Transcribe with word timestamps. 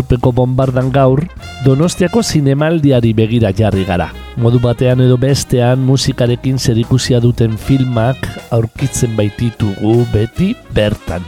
Urpeko 0.00 0.32
bombardan 0.32 0.90
gaur, 0.90 1.26
Donostiako 1.60 2.22
zinemaldiari 2.24 3.12
begira 3.12 3.50
jarri 3.52 3.84
gara. 3.84 4.08
Modu 4.40 4.56
batean 4.64 5.02
edo 5.04 5.18
bestean 5.20 5.82
musikarekin 5.84 6.56
zerikusia 6.56 7.20
duten 7.20 7.58
filmak 7.60 8.16
aurkitzen 8.50 9.12
baititugu 9.18 10.06
beti 10.14 10.54
bertan. 10.72 11.20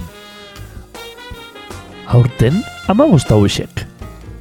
Aurten, 2.08 2.62
ama 2.88 3.04
guzta 3.12 3.36
huesek. 3.36 3.84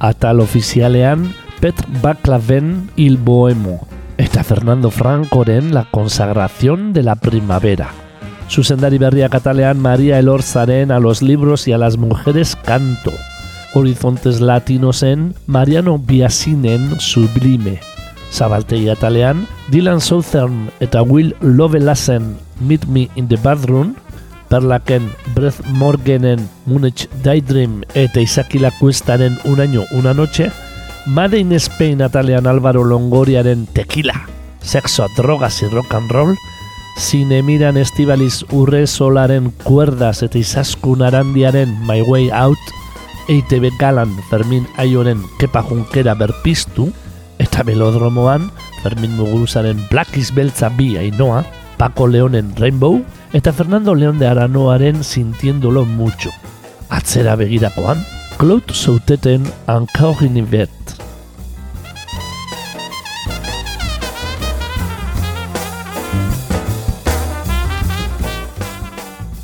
Atal 0.00 0.40
ofizialean, 0.40 1.28
Petr 1.60 1.84
Baklaven 2.02 2.88
Il 2.96 3.18
Bohemo 3.18 3.82
eta 4.18 4.44
Fernando 4.44 4.90
Francoren 4.90 5.74
La 5.74 5.84
Consagración 5.90 6.92
de 6.92 7.02
la 7.02 7.16
Primavera. 7.16 7.90
Zuzendari 8.48 8.98
berriak 8.98 9.34
atalean 9.34 9.78
Maria 9.78 10.18
Elorzaren 10.18 10.90
A 10.90 11.00
los 11.00 11.22
libros 11.22 11.68
y 11.68 11.72
a 11.72 11.78
las 11.78 11.96
mujeres 11.96 12.56
canto. 12.56 13.12
Horizontes 13.74 14.40
Latinosen 14.40 15.34
Mariano 15.46 15.98
Biasinen 15.98 17.00
Sublime. 17.00 17.80
Zabaltegi 18.32 18.88
atalean, 18.88 19.46
Dylan 19.70 20.00
Southern 20.00 20.70
eta 20.80 21.02
Will 21.02 21.34
Lovelassen 21.40 22.36
Meet 22.60 22.86
Me 22.86 23.10
in 23.16 23.28
the 23.28 23.36
Bathroom, 23.36 23.94
Perlaken 24.48 25.10
Breath 25.34 25.60
Morgenen 25.68 26.48
Munich 26.66 27.08
Daydream 27.22 27.82
eta 27.94 28.20
Isakila 28.20 28.70
Cuestaren 28.80 29.38
Un 29.44 29.60
año, 29.60 29.84
una 29.92 30.14
noche, 30.14 30.50
Made 31.06 31.38
in 31.38 31.52
Spain 31.52 32.00
atalean 32.00 32.46
Álvaro 32.46 32.84
Longoriaren 32.84 33.66
Tequila, 33.66 34.28
Sexo, 34.60 35.06
Drogas 35.16 35.60
y 35.62 35.66
Rock 35.66 35.94
and 35.94 36.10
Roll, 36.10 36.36
Zinemiran 36.98 37.76
Estibaliz 37.76 38.44
Urre 38.50 38.86
Solaren 38.86 39.50
Cuerdas 39.50 40.22
eta 40.22 40.38
Izaskun 40.38 41.02
Arandiaren 41.02 41.74
My 41.86 42.02
Way 42.02 42.30
Out, 42.30 42.58
EITB 43.28 43.70
galan 43.78 44.14
Fermin 44.30 44.66
Aioren 44.76 45.22
kepa 45.38 45.62
junkera 45.62 46.14
berpiztu, 46.14 46.90
eta 47.38 47.62
belodromoan 47.62 48.50
Fermin 48.82 49.16
Muguruzaren 49.16 49.78
Black 49.90 50.16
is 50.16 50.32
Beltza 50.34 50.68
bi 50.68 50.96
ainoa, 50.96 51.44
Paco 51.78 52.06
Leonen 52.06 52.54
Rainbow, 52.56 53.02
eta 53.32 53.52
Fernando 53.52 53.94
León 53.94 54.18
de 54.18 54.26
Aranoaren 54.26 55.04
Sintiéndolo 55.04 55.84
Mucho. 55.84 56.30
Atzera 56.90 57.36
begirakoan, 57.36 58.04
Claude 58.38 58.74
Souteten 58.74 59.44
une 60.20 60.42
Verte. 60.42 61.01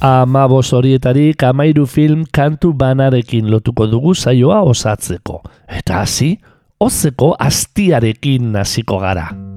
Amabos 0.01 0.71
horietarik 0.73 1.43
amairu 1.43 1.83
film 1.87 2.23
kantu 2.31 2.71
banarekin 2.73 3.51
lotuko 3.51 3.89
dugu 3.91 4.15
saioa 4.15 4.61
osatzeko. 4.63 5.43
Eta 5.67 6.05
hasi, 6.05 6.37
ozeko 6.79 7.35
astiarekin 7.35 8.55
hasiko 8.55 9.03
gara. 9.03 9.48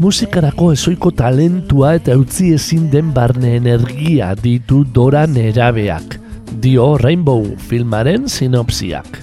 Musikarako 0.00 0.70
ezoiko 0.72 1.10
talentua 1.12 1.90
eta 1.98 2.14
utzi 2.16 2.54
ezin 2.56 2.86
den 2.88 3.10
barne 3.12 3.50
energia 3.58 4.30
ditu 4.32 4.78
Dora 4.96 5.26
Nerabeak, 5.28 6.14
dio 6.62 6.86
Rainbow 6.96 7.42
filmaren 7.68 8.24
sinopsiak. 8.24 9.18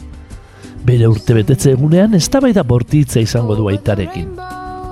Bere 0.85 1.07
urte 1.09 1.33
betetze 1.33 1.73
egunean 1.73 2.13
eztabaida 2.13 2.61
bortitza 2.61 3.23
izango 3.25 3.57
du 3.57 3.65
aitarekin. 3.71 4.29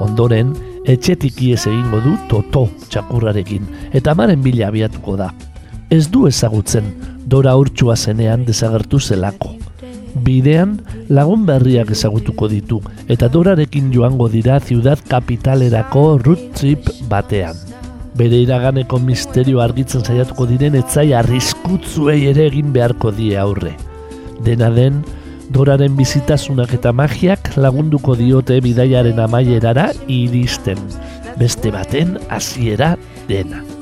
Ondoren, 0.02 0.56
etxetik 0.90 1.44
iez 1.46 1.62
egingo 1.70 2.02
du 2.02 2.16
Toto 2.34 2.66
txakurrarekin, 2.90 3.70
eta 3.94 4.18
amaren 4.18 4.42
bila 4.42 4.72
abiatuko 4.74 5.20
da. 5.22 5.30
Ez 5.94 6.08
du 6.10 6.26
ezagutzen, 6.26 6.90
Dora 7.30 7.54
urtsua 7.62 7.94
zenean 7.94 8.42
desagertu 8.50 8.98
zelako. 8.98 9.54
Bidean 10.16 10.78
lagun 11.12 11.44
berriak 11.48 11.90
ezagutuko 11.92 12.48
ditu 12.48 12.80
eta 13.12 13.28
Dorarekin 13.28 13.92
joango 13.92 14.30
dira 14.32 14.60
ciudad 14.60 15.00
kapitalerako 15.10 16.06
road 16.24 16.46
trip 16.56 16.88
batean. 17.10 17.60
Bere 18.16 18.40
iraganeko 18.46 19.00
misterio 19.04 19.60
argitzen 19.60 20.06
saiatuko 20.08 20.48
diren 20.48 20.80
etzai 20.80 21.10
arriskutzuei 21.20 22.22
ere 22.32 22.48
egin 22.48 22.72
beharko 22.72 23.12
die 23.12 23.36
aurre. 23.36 23.76
Dena 24.46 24.72
den, 24.72 25.04
Doraren 25.52 25.98
bizitasunak 26.00 26.74
eta 26.80 26.96
magiak 26.96 27.52
lagunduko 27.60 28.16
diote 28.16 28.62
bidaiaren 28.64 29.20
amaierara 29.20 29.92
iristen. 30.08 30.80
Beste 31.38 31.76
baten 31.76 32.16
hasiera 32.32 32.96
dena. 33.28 33.75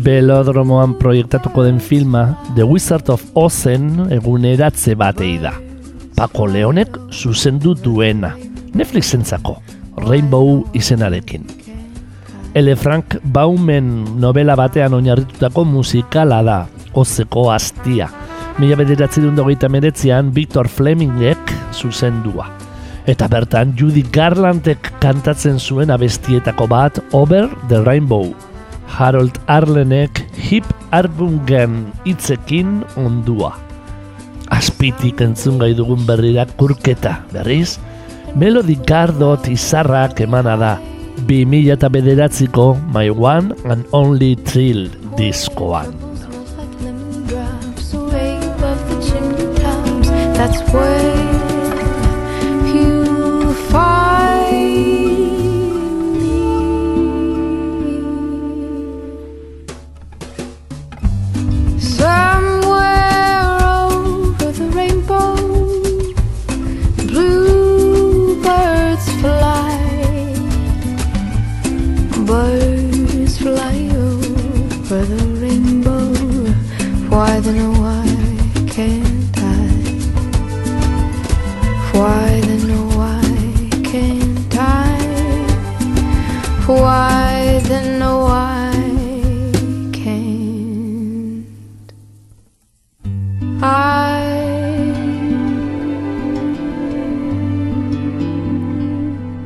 Belodromoan 0.00 0.94
proiektatuko 0.96 1.64
den 1.66 1.80
filma 1.80 2.38
The 2.54 2.64
Wizard 2.64 3.10
of 3.12 3.24
Ozen 3.36 4.06
eguneratze 4.14 4.94
batei 4.96 5.34
da. 5.42 5.52
Paco 6.16 6.46
Leonek 6.48 6.96
zuzendu 7.12 7.74
duena, 7.76 8.32
Netflixentzako, 8.74 9.58
Rainbow 10.06 10.64
izenarekin. 10.72 11.44
Ele 12.54 12.74
Frank 12.76 13.18
Baumen 13.22 14.20
novela 14.20 14.56
batean 14.56 14.96
oinarritutako 14.96 15.64
musikala 15.68 16.40
da, 16.42 16.58
Ozeko 16.94 17.50
Astia. 17.52 18.08
Mila 18.58 18.76
bederatzi 18.80 19.22
dut 19.22 19.38
hogeita 19.38 19.68
meretzean 19.68 20.32
Victor 20.34 20.68
Flemingek 20.68 21.56
zuzendua. 21.72 22.48
Eta 23.08 23.28
bertan 23.28 23.76
Judy 23.76 24.04
Garlandek 24.12 24.94
kantatzen 25.00 25.58
zuen 25.60 25.92
abestietako 25.92 26.68
bat 26.68 27.00
Over 27.12 27.48
the 27.68 27.84
Rainbow. 27.84 28.49
Harold 28.96 29.38
Arlenek 29.46 30.22
hip 30.36 30.66
arbungen 30.92 31.92
hitzekin 32.04 32.80
ondua. 32.98 33.54
Azpitik 34.50 35.22
entzun 35.22 35.60
gai 35.62 35.72
dugun 35.78 36.02
berrira 36.08 36.46
kurketa, 36.58 37.20
berriz, 37.32 37.78
Melody 38.34 38.76
Gardot 38.86 39.48
izarrak 39.50 40.20
emana 40.26 40.56
da, 40.58 40.74
2000 41.28 41.72
eta 41.76 41.88
bederatziko 41.92 42.74
My 42.94 43.10
One 43.10 43.54
and 43.70 43.86
Only 43.92 44.34
Thrill 44.36 44.88
diskoan. 45.18 45.94
Smells 50.40 50.56
like 50.70 50.89
Why 77.20 77.36
then, 77.40 77.58
oh, 77.60 77.72
why 77.82 78.06
can't 78.66 79.36
I? 79.36 79.38
Why 81.92 82.40
then, 82.46 82.70
oh, 82.70 82.96
why 82.96 83.20
can't 83.90 84.56
I? 84.56 84.58
Why 86.66 87.60
then, 87.68 88.00
oh, 88.00 88.20
why 88.24 88.72
can't 89.92 91.44
I? 93.62 93.64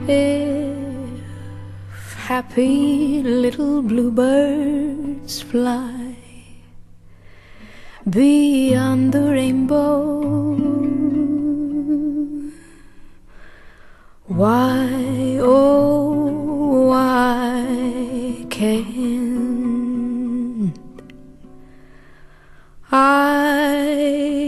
If 0.06 2.14
happy 2.28 3.22
little 3.24 3.82
bluebirds 3.82 5.42
fly 5.42 5.93
beyond 8.14 9.12
the 9.12 9.32
rainbow. 9.32 10.54
Why, 14.28 15.38
oh, 15.40 16.86
why 16.90 18.46
can't 18.50 19.58
I? 22.92 24.43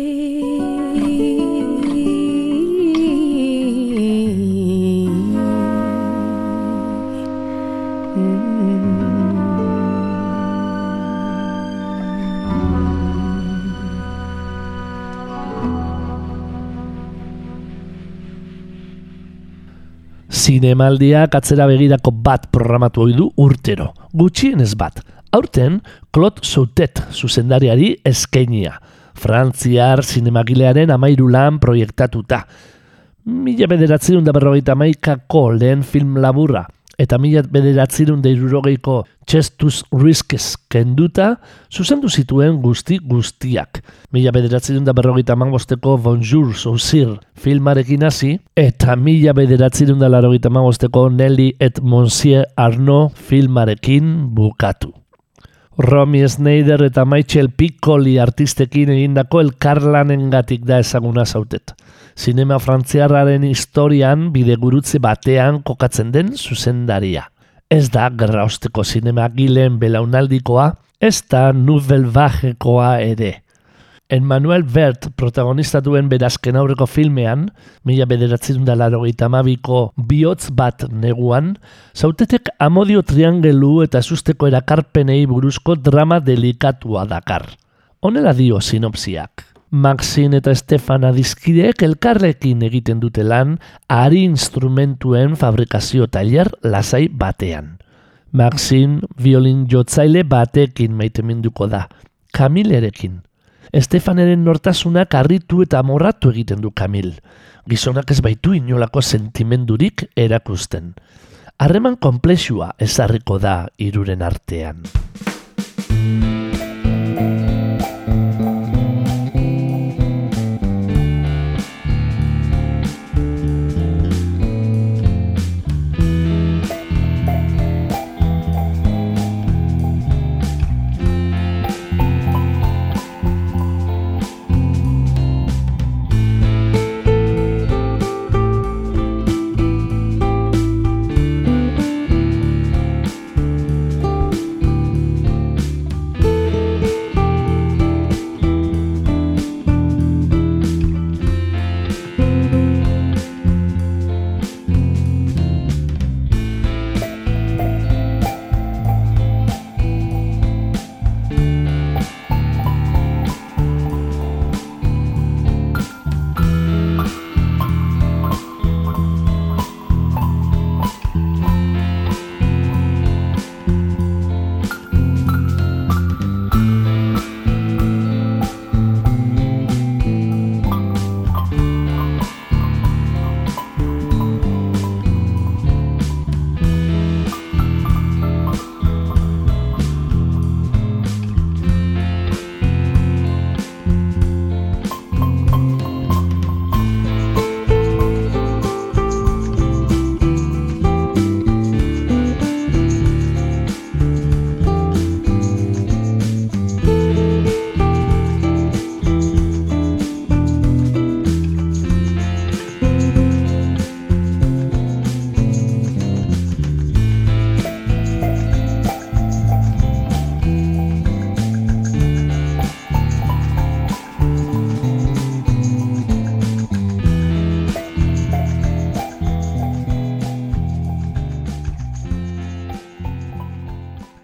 Zinemaldiak 20.57 21.35
atzera 21.37 21.67
begirako 21.69 22.13
bat 22.25 22.47
programatu 22.55 23.03
ohi 23.05 23.15
du 23.17 23.27
urtero, 23.43 23.91
gutxienez 24.17 24.73
bat. 24.79 25.03
Aurten, 25.37 25.83
Claude 26.15 26.41
Sautet 26.49 27.03
zuzendariari 27.13 27.91
eskainia. 28.09 28.79
Frantziar 29.21 30.01
zinemagilearen 30.05 30.93
amairu 30.95 31.29
lan 31.29 31.59
proiektatuta. 31.61 32.41
Mila 33.27 33.69
bederatzerun 33.69 34.25
da 34.25 34.33
berrogeita 34.33 34.77
maikako 34.79 35.51
lehen 35.59 35.83
film 35.85 36.17
laburra, 36.25 36.65
eta 36.99 37.19
mila 37.21 37.43
bederatzerun 37.43 38.23
da 38.25 38.31
irurogeiko 38.33 39.05
Chestus 39.27 39.83
Riskes 39.93 40.55
kenduta, 40.71 41.37
zuzendu 41.71 42.09
zituen 42.09 42.61
guzti 42.63 42.99
guztiak. 43.03 43.83
Mila 44.15 44.33
bederatzerun 44.33 44.85
da 44.87 44.95
berrogeita 44.97 45.37
mangosteko 45.37 45.97
Bonjour 46.03 46.55
Sausir 46.55 47.17
filmarekin 47.35 48.07
hasi, 48.07 48.37
eta 48.57 48.97
mila 48.97 49.35
bederatzerun 49.37 49.99
da 50.01 50.11
larogeita 50.13 50.51
mangosteko 50.51 51.09
Nelly 51.11 51.53
et 51.61 51.83
Monsieur 51.83 52.47
Arnaud 52.57 53.13
filmarekin 53.17 54.31
bukatu. 54.35 54.95
Romy 55.79 56.27
Snyder 56.27 56.87
eta 56.87 57.05
Michael 57.05 57.51
Piccoli 57.53 58.15
artistekin 58.19 58.95
egindako 58.95 59.43
elkarlanengatik 59.45 60.65
da 60.65 60.79
ezaguna 60.81 61.27
zautet. 61.27 61.75
Zinema 62.17 62.57
frantziarraren 62.59 63.45
historian 63.45 64.31
bidegurutze 64.33 64.99
batean 65.05 65.61
kokatzen 65.63 66.13
den 66.15 66.33
zuzendaria. 66.37 67.27
Ez 67.69 67.91
da 67.93 68.09
gerra 68.09 68.47
osteko 68.49 68.85
zinema 68.85 69.27
gileen 69.35 69.77
belaunaldikoa, 69.79 70.71
ez 71.01 71.21
da 71.29 71.51
Nouvelle 71.53 72.09
Vagekoa 72.15 72.97
ere. 73.05 73.43
Emmanuel 74.09 74.63
Bert 74.63 75.09
protagonistatuen 75.19 76.07
berazken 76.09 76.57
aurreko 76.57 76.87
filmean, 76.87 77.49
mila 77.85 78.07
bederatzen 78.07 78.63
da 78.65 78.77
larogeita 78.79 79.27
amabiko 79.27 79.81
bihotz 79.99 80.53
bat 80.55 80.87
neguan, 80.93 81.57
zautetek 81.93 82.53
amodio 82.63 83.03
triangelu 83.03 83.73
eta 83.89 84.03
susteko 84.03 84.47
erakarpenei 84.47 85.27
buruzko 85.27 85.75
drama 85.75 86.21
delikatua 86.23 87.05
dakar. 87.11 87.51
Honela 88.01 88.33
dio 88.33 88.63
sinopsiak. 88.63 89.46
Maxin 89.71 90.35
eta 90.39 90.55
Stefan 90.55 91.05
adizkideek 91.05 91.83
elkarrekin 91.83 92.63
egiten 92.63 93.01
dute 93.03 93.25
lan 93.27 93.57
ari 93.91 94.23
instrumentuen 94.23 95.35
fabrikazio 95.37 96.07
tailer 96.07 96.53
lasai 96.63 97.09
batean. 97.09 97.79
Maxin 98.31 99.01
violin 99.23 99.67
jotzaile 99.71 100.23
batekin 100.23 100.95
maiteminduko 100.95 101.67
da, 101.67 101.89
Kamilerekin. 102.33 103.23
Estefaneren 103.73 104.45
nortasunak 104.45 105.15
harritu 105.19 105.63
eta 105.65 105.83
morratu 105.83 106.31
egiten 106.31 106.63
du 106.63 106.71
Kamil. 106.71 107.17
Gizonak 107.67 108.11
ez 108.15 108.21
baitu 108.23 108.55
inolako 108.55 109.03
sentimendurik 109.03 110.07
erakusten. 110.17 110.95
Harreman 111.59 111.97
konplexua 111.97 112.75
ezarriko 112.79 113.41
da 113.43 113.67
iruren 113.79 114.23
artean. 114.23 114.85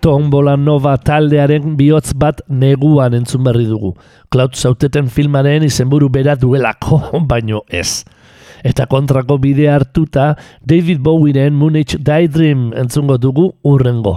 Tombola 0.03 0.57
Nova 0.59 0.97
taldearen 0.99 1.77
bihotz 1.79 2.11
bat 2.19 2.41
neguan 2.51 3.15
entzun 3.15 3.45
berri 3.47 3.69
dugu. 3.71 3.93
Cloud 4.35 4.57
Sauteten 4.59 5.07
filmaren 5.07 5.63
izenburu 5.63 6.09
bera 6.11 6.35
duelako, 6.35 6.99
baino 7.31 7.63
ez. 7.71 8.03
Eta 8.67 8.89
kontrako 8.91 9.39
bidea 9.43 9.77
hartuta, 9.79 10.33
David 10.67 10.99
Bowieren 11.07 11.55
Munich 11.55 11.95
Daydream 12.03 12.73
entzungo 12.75 13.15
dugu 13.19 13.53
urrengo. 13.63 14.17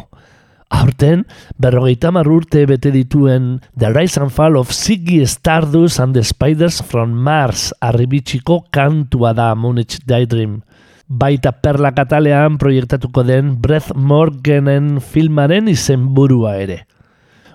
Aurten, 0.73 1.21
berrogeita 1.61 2.09
urte 2.09 2.65
bete 2.65 2.89
dituen 2.89 3.61
The 3.77 3.93
Rise 3.93 4.21
and 4.21 4.31
Fall 4.31 4.57
of 4.57 4.71
Ziggy 4.73 5.23
Stardust 5.27 5.99
and 5.99 6.15
the 6.15 6.23
Spiders 6.23 6.81
from 6.81 7.13
Mars 7.13 7.73
arribitsiko 7.79 8.65
kantua 8.71 9.33
da 9.33 9.53
Munich 9.53 9.99
Daydream. 10.07 10.63
Baita 11.05 11.51
perla 11.61 11.91
katalean 11.93 12.57
proiektatuko 12.57 13.21
den 13.23 13.61
Breath 13.61 13.93
Morganen 13.93 14.97
filmaren 14.97 15.67
izenburua 15.69 16.55
ere. 16.57 16.79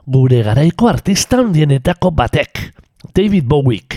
Gure 0.07 0.45
garaiko 0.47 0.87
artista 0.87 1.41
handienetako 1.43 2.13
batek, 2.15 2.61
David 3.11 3.49
Bowiek, 3.51 3.97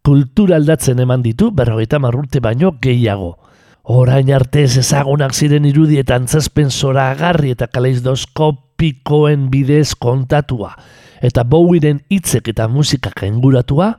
kultura 0.00 0.56
aldatzen 0.56 1.04
eman 1.04 1.20
ditu 1.20 1.50
berrogeita 1.52 1.98
urte 2.00 2.40
baino 2.40 2.78
gehiago. 2.80 3.36
Orain 3.84 4.32
arte 4.32 4.62
ez 4.64 4.78
ezagunak 4.78 5.34
ziren 5.34 5.66
irudietan 5.66 6.26
zazpen 6.26 6.70
zora 6.70 7.10
agarri 7.10 7.50
eta 7.50 7.66
kaleidoskopikoen 7.66 9.50
bidez 9.50 9.94
kontatua. 9.94 10.78
Eta 11.20 11.44
Bowieren 11.44 12.00
hitzek 12.08 12.48
eta 12.48 12.68
musika 12.68 13.12
enguratua, 13.20 13.98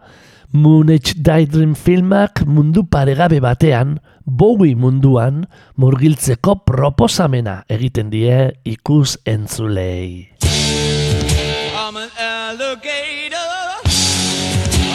Moonage 0.51 1.15
Daydream 1.17 1.75
filmak 1.75 2.45
mundu 2.45 2.83
paregabe 2.83 3.41
batean, 3.41 3.99
Bowie 4.25 4.75
munduan 4.75 5.45
murgiltzeko 5.77 6.55
proposamena 6.65 7.63
egiten 7.69 8.09
die 8.09 8.53
ikus 8.65 9.17
entzulei. 9.25 10.31
I'm 11.75 11.97
an 11.97 12.09
alligator. 12.17 13.37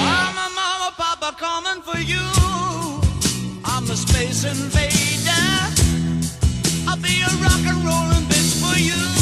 I'm 0.02 0.36
a 0.36 0.48
mama, 0.58 0.90
papa 0.96 1.36
coming 1.38 1.82
for 1.82 2.00
you. 2.00 2.26
I'm 3.64 3.84
a 3.90 3.96
space 3.96 4.44
invader. 4.44 5.46
I'll 6.88 6.96
be 6.96 7.22
a 7.22 7.30
rock 7.44 7.64
and 7.70 7.84
rollin' 7.84 8.26
bitch 8.26 8.58
for 8.58 8.76
you. 8.78 9.19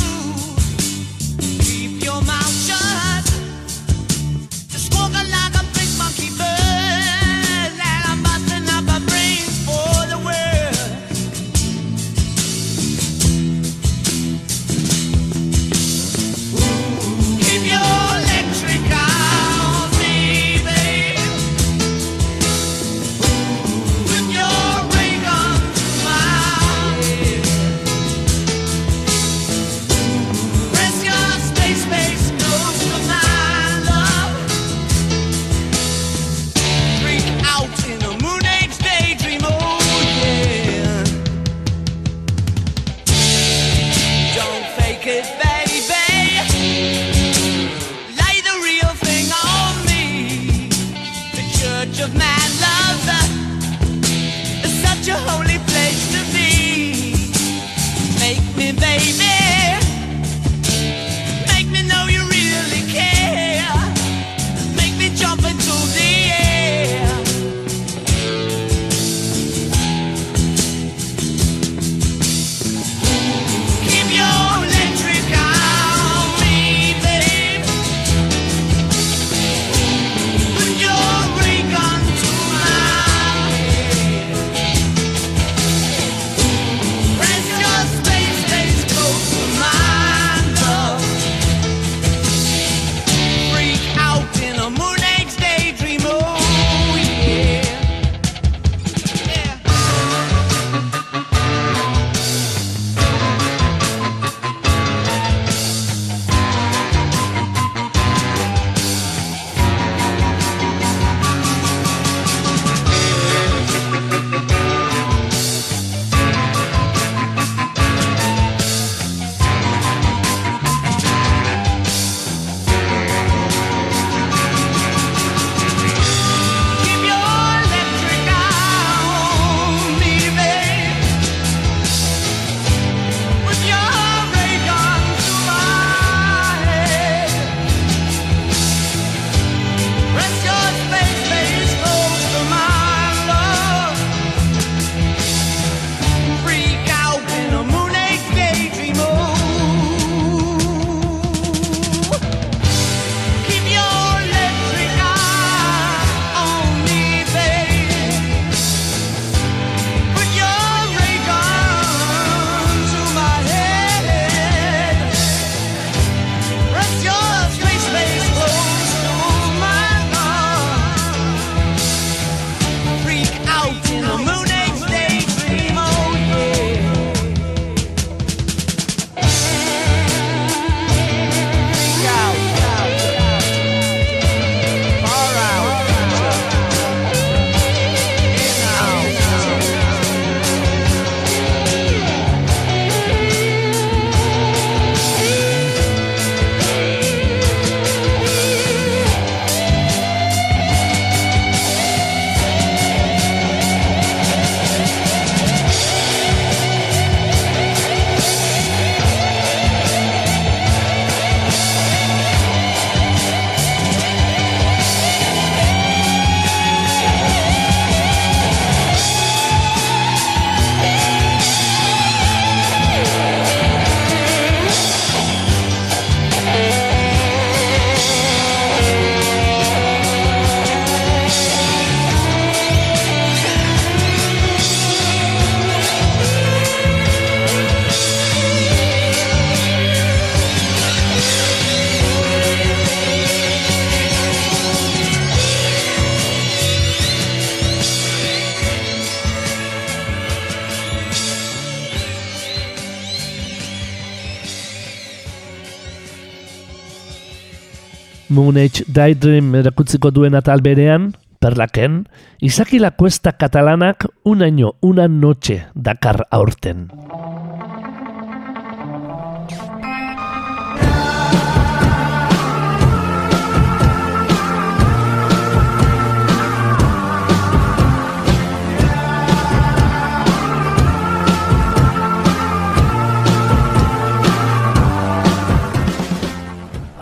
Moon 258.49 258.57
Age 258.65 258.87
Daydream 258.89 259.51
erakutziko 259.59 260.09
duen 260.09 260.33
atal 260.39 260.63
berean, 260.65 261.11
perlaken, 261.37 261.99
Izaki 262.41 262.79
la 262.81 262.95
Cuesta 262.97 263.35
katalanak 263.37 264.07
un 264.25 264.41
año, 264.43 264.71
una 264.81 265.07
noche 265.07 265.67
dakar 265.75 266.25
aurten. 266.31 266.89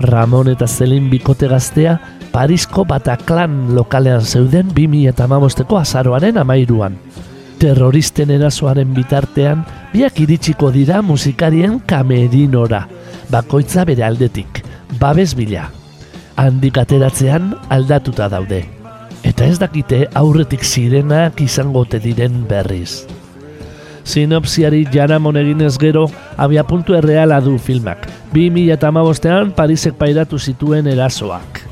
Ramon 0.06 0.48
eta 0.48 0.66
Zelin 0.66 1.10
bikote 1.10 1.48
gaztea 1.50 1.96
Parisko 2.32 2.84
Bataclan 2.84 3.74
lokalean 3.74 4.22
zeuden 4.24 4.70
2008ko 4.76 5.80
azaroaren 5.80 6.38
amairuan. 6.38 6.96
Terroristen 7.58 8.30
erasoaren 8.30 8.92
bitartean, 8.94 9.64
biak 9.92 10.20
iritsiko 10.20 10.70
dira 10.74 11.00
musikarien 11.02 11.78
kamerinora, 11.88 12.82
bakoitza 13.32 13.86
bere 13.88 14.04
aldetik, 14.04 14.60
babes 15.00 15.32
bila. 15.36 15.70
Handik 16.36 16.76
ateratzean 16.78 17.54
aldatuta 17.72 18.28
daude. 18.28 18.66
Eta 19.24 19.46
ez 19.48 19.58
dakite 19.58 20.04
aurretik 20.14 20.64
zirenak 20.64 21.40
izango 21.40 21.86
ote 21.86 21.98
diren 22.04 22.44
berriz. 22.48 23.06
Sinopsiari 24.06 24.84
jaramon 24.94 25.36
eginez 25.40 25.74
gero, 25.82 26.04
abia 26.38 26.62
puntu 26.62 26.94
erreala 26.94 27.40
du 27.42 27.56
filmak. 27.58 28.06
2008an 28.32 29.50
Parisek 29.58 29.96
pairatu 29.98 30.38
zituen 30.38 30.86
erasoak. 30.86 31.64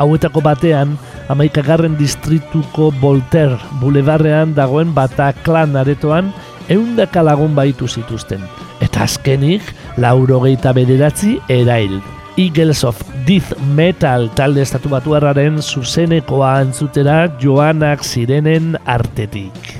Hauetako 0.00 0.42
batean, 0.44 0.92
amaikagarren 1.32 1.96
distrituko 1.96 2.90
Voltaire 3.00 3.56
bulebarrean 3.80 4.52
dagoen 4.54 4.92
Bataclan 4.94 5.76
aretoan, 5.80 6.30
eundaka 6.68 7.24
lagun 7.24 7.56
baitu 7.56 7.88
zituzten. 7.88 8.44
Eta 8.84 9.06
azkenik, 9.08 9.64
lauro 9.96 10.44
geita 10.44 10.76
bederatzi 10.76 11.38
erail. 11.48 12.00
Eagles 12.36 12.84
of 12.84 13.00
Death 13.26 13.56
Metal 13.76 14.28
talde 14.36 14.62
estatu 14.64 14.92
batuarraren 14.92 15.60
zuzenekoa 15.60 16.58
antzutera 16.60 17.22
joanak 17.40 18.04
zirenen 18.04 18.76
artetik. 18.84 19.79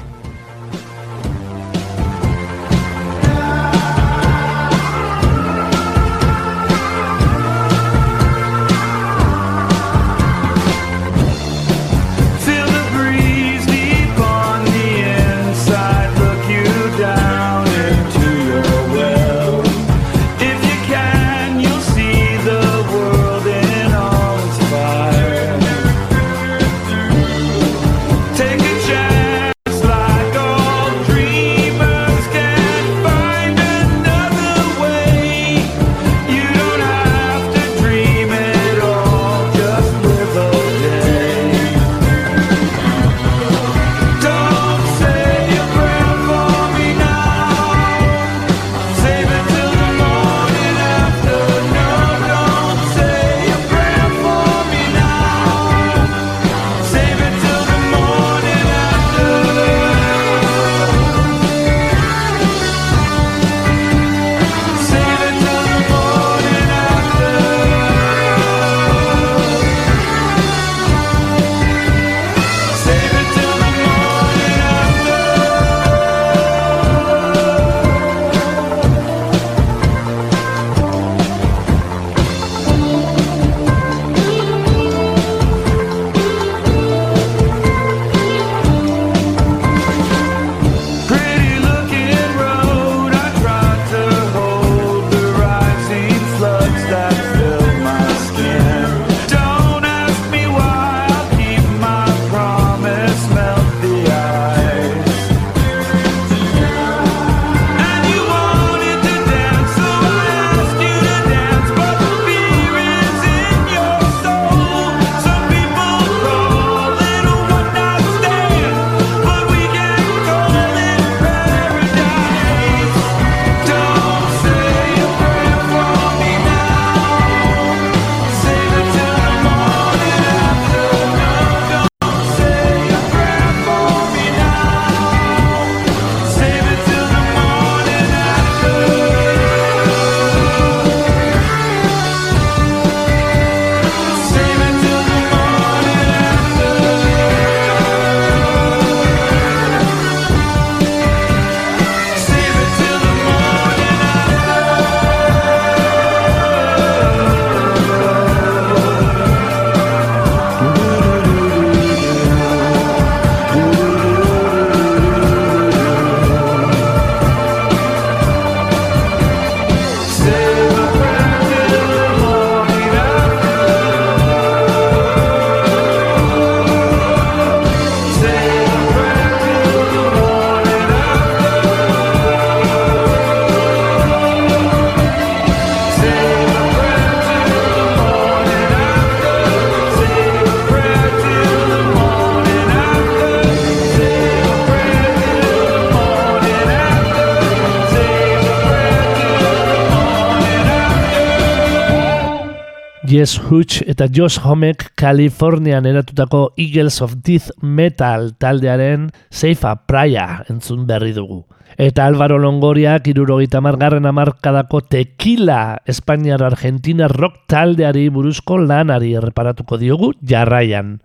Jess 203.20 203.36
Hutch 203.36 203.82
eta 203.84 204.06
Josh 204.08 204.40
Homek 204.40 204.94
Kalifornian 204.96 205.84
eratutako 205.84 206.54
Eagles 206.56 207.02
of 207.04 207.18
Death 207.20 207.50
Metal 207.60 208.30
taldearen 208.40 209.10
Seifa 209.28 209.74
Praia 209.84 210.46
entzun 210.48 210.86
berri 210.88 211.12
dugu. 211.12 211.42
Eta 211.76 212.06
Álvaro 212.08 212.38
Longoriak 212.40 213.10
irurogeita 213.12 213.60
margarren 213.60 214.08
amarkadako 214.08 214.80
tequila 214.88 215.82
Espainiar 215.84 216.46
Argentina 216.48 217.10
rock 217.12 217.44
taldeari 217.44 218.08
buruzko 218.08 218.56
lanari 218.56 219.12
erreparatuko 219.20 219.76
diogu 219.76 220.14
jarraian. 220.24 221.02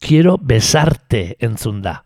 Quiero 0.00 0.38
besarte 0.40 1.36
entzun 1.44 1.82
da. 1.84 1.98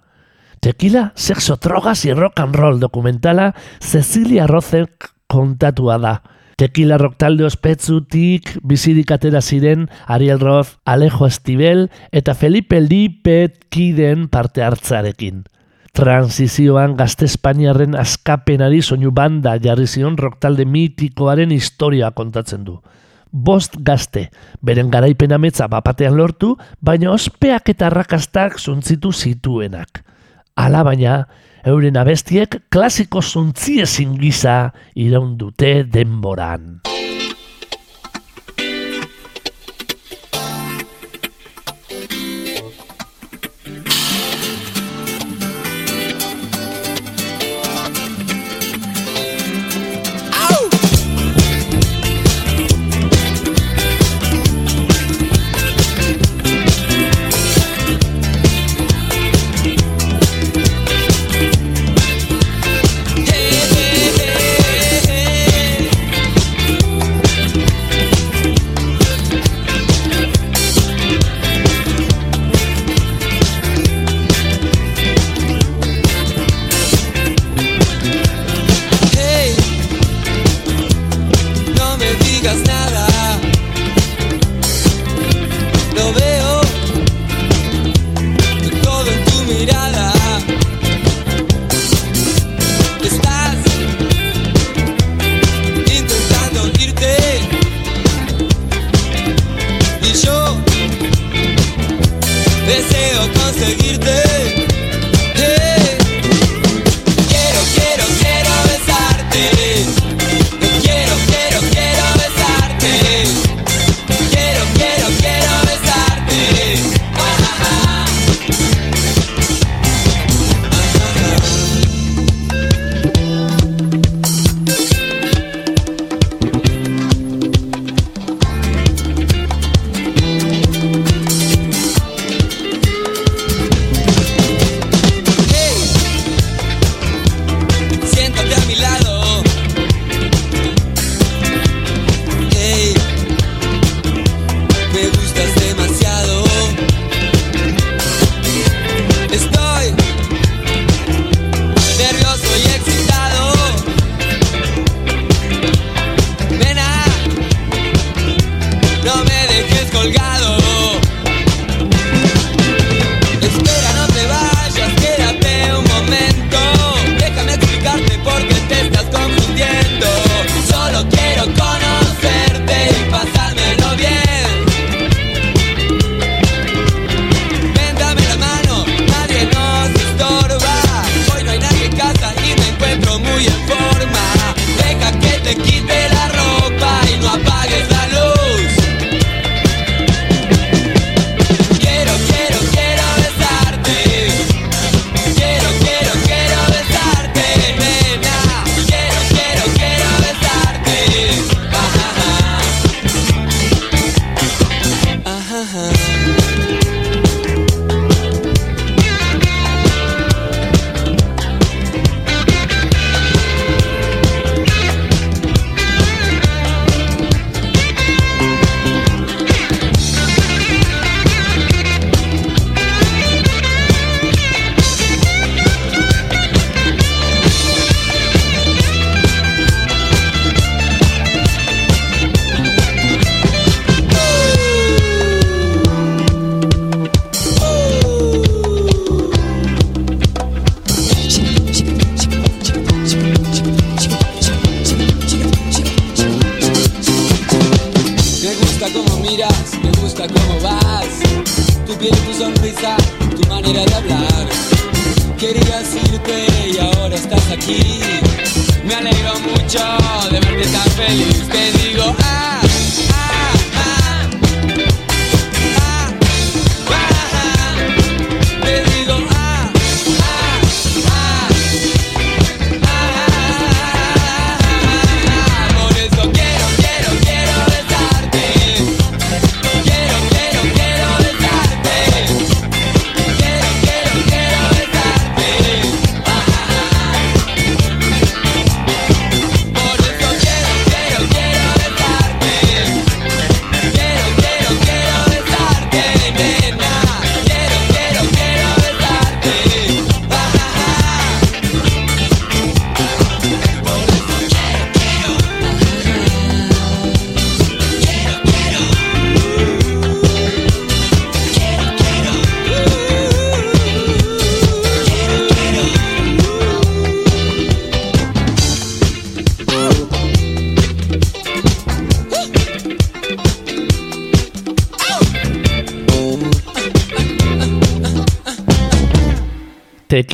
Tequila, 0.59 1.13
sexo, 1.15 1.61
drogas 1.63 2.05
y 2.07 2.13
rock 2.13 2.41
and 2.41 2.57
roll 2.57 2.81
dokumentala 2.81 3.55
Cecilia 3.79 4.49
Rozek 4.49 5.13
kontatua 5.29 5.99
da. 5.99 6.23
Tequila 6.57 6.99
rock 7.01 7.17
talde 7.19 7.47
ospetzutik 7.49 8.53
bizirik 8.63 9.11
atera 9.11 9.41
ziren 9.43 9.89
Ariel 10.07 10.39
Roth, 10.39 10.77
Alejo 10.85 11.27
Estibel 11.27 11.89
eta 12.13 12.35
Felipe 12.35 12.79
Lipet 12.81 13.65
kiden 13.75 14.29
parte 14.29 14.63
hartzarekin. 14.63 15.43
Transizioan 15.95 16.97
gazte 16.99 17.27
Espainiarren 17.27 17.95
askapenari 17.99 18.83
soinu 18.83 19.13
banda 19.15 19.55
jarri 19.63 19.87
zion 19.87 20.17
rock 20.19 20.41
talde 20.43 20.67
mitikoaren 20.67 21.53
historia 21.55 22.11
kontatzen 22.11 22.65
du. 22.67 22.81
Bost 23.31 23.75
gazte, 23.83 24.29
beren 24.63 24.91
garaipen 24.91 25.33
ametza 25.35 25.67
bapatean 25.67 26.15
lortu, 26.15 26.53
baina 26.81 27.11
ospeak 27.11 27.71
eta 27.75 27.91
rakastak 27.91 28.61
zuntzitu 28.61 29.11
zituenak. 29.11 30.05
Ala 30.55 30.85
baina, 30.87 31.25
euren 31.65 31.97
abestiek 31.97 32.59
klasiko 32.73 33.23
zuntziezin 33.23 34.19
gisa 34.21 34.73
iraun 34.95 35.39
dute 35.41 35.83
denboran. 35.93 36.85
Deseo 103.25 103.33
conseguirte. 103.33 104.23
Quiero, 107.29 107.61
quiero, 107.75 108.05
quiero 108.21 108.51
besarte. 108.69 109.74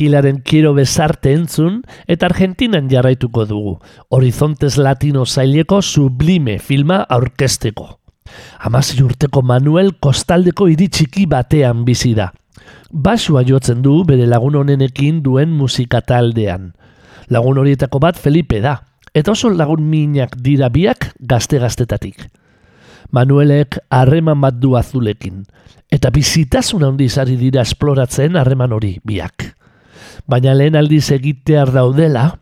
Tequilaren 0.01 0.41
Quiero 0.41 0.73
Besarte 0.73 1.31
entzun 1.31 1.83
eta 2.09 2.25
Argentinan 2.25 2.87
jarraituko 2.89 3.43
dugu. 3.45 3.75
Horizontes 4.09 4.79
Latino 4.79 5.27
zaileko 5.27 5.83
sublime 5.83 6.57
filma 6.57 7.03
aurkesteko. 7.07 7.99
Hamasei 8.65 9.03
urteko 9.05 9.43
Manuel 9.45 9.93
kostaldeko 10.01 10.65
hiri 10.71 10.87
txiki 10.89 11.27
batean 11.29 11.85
bizi 11.85 12.15
da. 12.17 12.31
Basua 12.89 13.45
jotzen 13.45 13.85
du 13.85 13.99
bere 14.09 14.25
lagun 14.25 14.57
honenekin 14.63 15.21
duen 15.21 15.53
musika 15.53 16.01
taldean. 16.01 16.71
Lagun 17.29 17.61
horietako 17.61 18.01
bat 18.01 18.17
Felipe 18.17 18.57
da, 18.57 18.79
eta 19.13 19.37
oso 19.37 19.53
lagun 19.53 19.85
minak 19.85 20.33
dira 20.41 20.73
biak 20.73 21.11
gazte-gaztetatik. 21.21 22.25
Manuelek 23.13 23.77
harreman 23.93 24.41
bat 24.41 24.57
du 24.57 24.73
azulekin, 24.81 25.43
eta 25.93 26.09
bizitasun 26.09 26.89
handiz 26.89 27.19
ari 27.21 27.37
dira 27.37 27.61
esploratzen 27.61 28.33
harreman 28.33 28.73
hori 28.73 28.95
biak. 29.05 29.60
Baina 30.27 30.53
lehen 30.55 30.75
aldiz 30.75 31.11
egitear 31.11 31.71
daudela, 31.73 32.39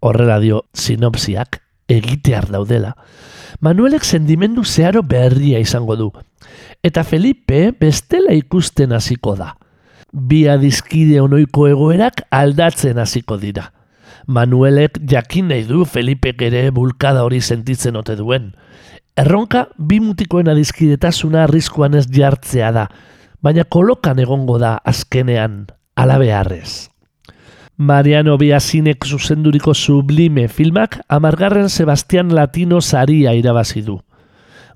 horrela 0.00 0.38
dio 0.40 0.64
sinopsiak, 0.74 1.60
egitear 1.88 2.48
daudela, 2.50 2.96
Manuelek 3.62 4.02
sendimendu 4.02 4.64
zeharo 4.64 5.04
berria 5.06 5.60
izango 5.62 5.94
du, 5.94 6.08
eta 6.82 7.04
Felipe 7.04 7.70
bestela 7.78 8.34
ikusten 8.34 8.90
hasiko 8.96 9.36
da. 9.38 9.52
Bi 10.12 10.48
adizkide 10.50 11.20
onoiko 11.22 11.68
egoerak 11.70 12.24
aldatzen 12.34 12.98
hasiko 12.98 13.38
dira. 13.38 13.68
Manuelek 14.26 14.98
jakin 15.08 15.48
nahi 15.52 15.62
du 15.68 15.84
Felipek 15.84 16.42
ere 16.42 16.70
bulkada 16.74 17.22
hori 17.22 17.40
sentitzen 17.40 17.96
ote 17.96 18.16
duen. 18.18 18.52
Erronka 19.16 19.68
bi 19.78 20.00
mutikoen 20.00 20.50
adizkidetasuna 20.50 21.44
arriskuan 21.46 21.94
ez 21.94 22.08
jartzea 22.10 22.72
da, 22.74 22.88
baina 23.42 23.62
kolokan 23.64 24.18
egongo 24.18 24.58
da 24.58 24.78
azkenean, 24.84 25.66
alabeharrez. 25.94 26.91
Mariano 27.76 28.36
Biasinek 28.36 29.06
zuzenduriko 29.06 29.72
sublime 29.74 30.48
filmak 30.48 31.00
amargarren 31.08 31.70
Sebastian 31.70 32.34
Latino 32.34 32.80
saria 32.80 33.32
irabazi 33.34 33.82
du. 33.82 33.98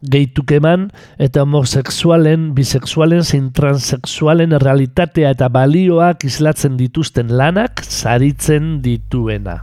Geituk 0.00 0.52
eman 0.52 0.90
eta 1.18 1.44
homosexualen, 1.44 2.50
bisexualen 2.56 3.24
zein 3.24 3.52
transexualen 3.52 4.56
realitatea 4.60 5.32
eta 5.36 5.48
balioak 5.52 6.24
islatzen 6.24 6.76
dituzten 6.80 7.32
lanak 7.36 7.84
saritzen 7.84 8.80
dituena. 8.84 9.62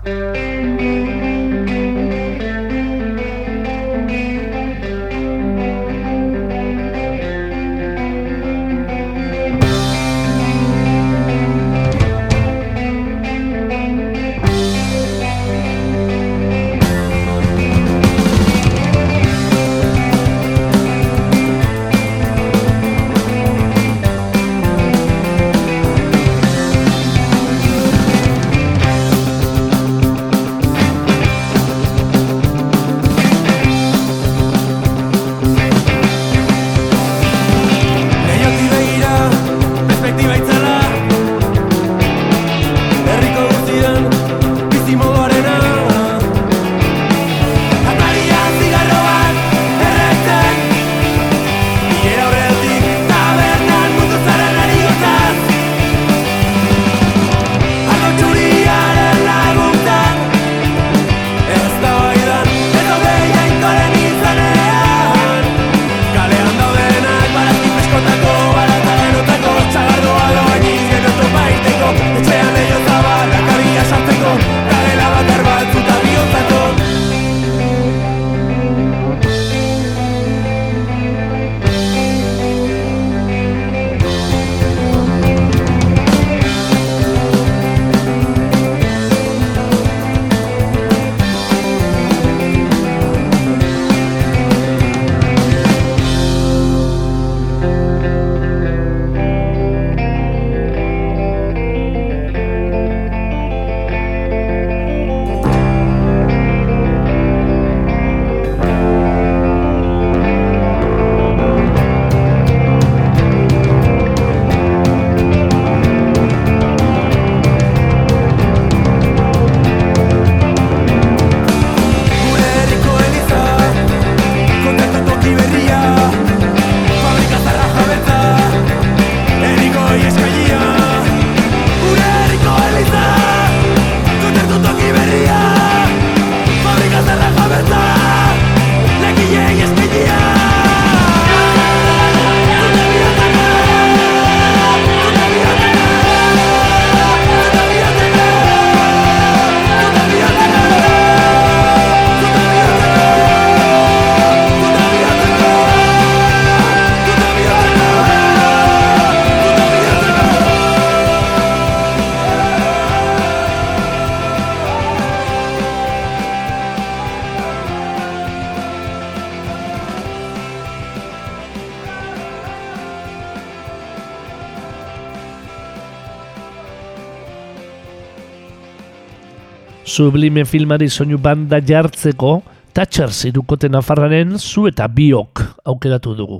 Sublime 179.93 180.41
filmari 180.49 180.87
soinu 180.89 181.19
banda 181.21 181.59
jartzeko, 181.61 182.39
Thatchers 182.73 183.27
irukote 183.29 183.69
nafarraren 183.69 184.39
zu 184.39 184.63
eta 184.65 184.87
biok 184.89 185.43
aukeratu 185.69 186.15
dugu. 186.17 186.39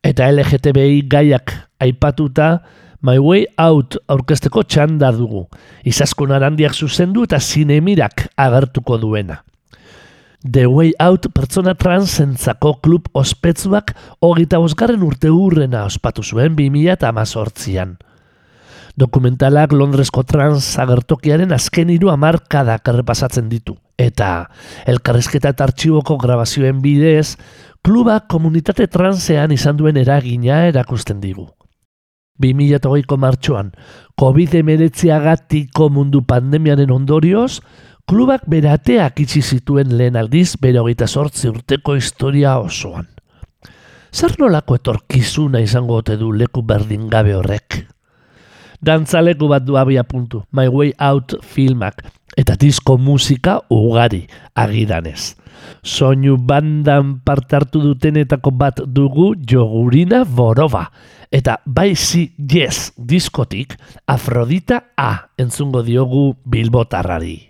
Eta 0.00 0.30
LGTBI 0.32 1.02
gaiak 1.12 1.52
aipatuta, 1.84 2.62
My 3.04 3.20
Way 3.20 3.44
Out 3.60 3.98
aurkezteko 4.08 4.62
txanda 4.64 5.10
dugu. 5.12 5.42
Izaskun 5.84 6.32
arandiak 6.32 6.72
zuzendu 6.72 7.26
eta 7.28 7.36
zinemirak 7.36 8.30
agertuko 8.46 8.96
duena. 9.02 9.42
The 10.40 10.64
Way 10.64 10.94
Out 11.04 11.28
pertsona 11.36 11.76
transentzako 11.76 12.78
klub 12.80 13.12
ospetsuak 13.12 13.92
hogeita 14.24 14.62
bosgarren 14.64 15.04
urte 15.04 15.28
hurrena 15.28 15.84
ospatu 15.90 16.24
zuen 16.24 16.56
2018an. 16.56 17.98
Dokumentalak 18.94 19.72
Londresko 19.74 20.22
trans 20.22 20.76
agertokiaren 20.78 21.50
azken 21.56 21.88
hiru 21.90 22.12
hamarkadak 22.12 22.92
errepasatzen 22.92 23.48
ditu. 23.50 23.74
Eta 23.98 24.46
elkarrizketa 24.86 25.50
eta 25.50 25.66
artxiboko 25.66 26.14
grabazioen 26.22 26.78
bidez, 26.82 27.34
klubak 27.82 28.28
komunitate 28.30 28.86
transean 28.86 29.50
izan 29.50 29.80
duen 29.80 29.98
eragina 29.98 30.60
erakusten 30.68 31.18
digu. 31.20 31.48
2008ko 32.42 33.18
martxoan, 33.18 33.72
COVID-19 34.18 35.90
mundu 35.90 36.22
pandemiaren 36.22 36.90
ondorioz, 36.90 37.60
klubak 38.06 38.46
berateak 38.46 39.20
itxi 39.26 39.42
zituen 39.42 39.96
lehen 39.98 40.16
aldiz 40.16 40.54
bere 40.60 40.78
hogeita 40.78 41.06
sortzi 41.06 41.48
urteko 41.50 41.94
historia 41.98 42.58
osoan. 42.58 43.06
Zer 44.14 44.36
nolako 44.38 44.78
etorkizuna 44.78 45.58
izango 45.58 45.98
ote 45.98 46.16
du 46.16 46.30
leku 46.30 46.62
berdin 46.62 47.08
gabe 47.10 47.34
horrek? 47.34 47.93
Dantzaleku 48.84 49.48
bat 49.48 49.64
du 49.64 49.78
abia 49.80 50.04
puntu, 50.04 50.42
My 50.52 50.68
Way 50.68 50.92
Out 51.00 51.38
filmak, 51.40 52.04
eta 52.36 52.52
disko 52.60 52.98
musika 53.00 53.62
ugari 53.72 54.26
agidanez. 54.52 55.32
Soinu 55.80 56.36
bandan 56.36 57.20
partartu 57.24 57.80
dutenetako 57.80 58.52
bat 58.52 58.82
dugu 58.84 59.32
jogurina 59.40 60.24
boroba. 60.28 60.90
Eta 61.32 61.56
bai 61.66 61.94
zi 61.96 62.28
yes 62.36 62.92
diskotik 62.94 63.74
Afrodita 64.06 64.92
A 64.96 65.32
entzungo 65.38 65.82
diogu 65.82 66.36
bilbotarrari. 66.44 67.48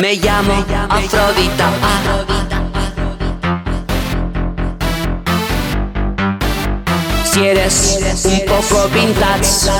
Me 0.00 0.16
llamo 0.16 0.64
Afrodita. 0.88 1.68
Si 2.26 2.33
un 8.24 8.40
poco 8.46 8.88
vintage, 8.90 9.70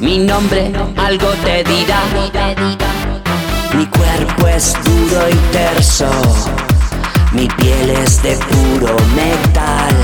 mi 0.00 0.18
nombre 0.18 0.72
algo 0.96 1.28
te 1.44 1.62
dirá. 1.64 2.00
Mi 3.74 3.86
cuerpo 3.86 4.48
es 4.48 4.74
duro 4.84 5.28
y 5.28 5.36
terso, 5.52 6.10
mi 7.32 7.46
piel 7.48 7.90
es 7.90 8.22
de 8.22 8.36
puro 8.36 8.96
metal. 9.14 9.94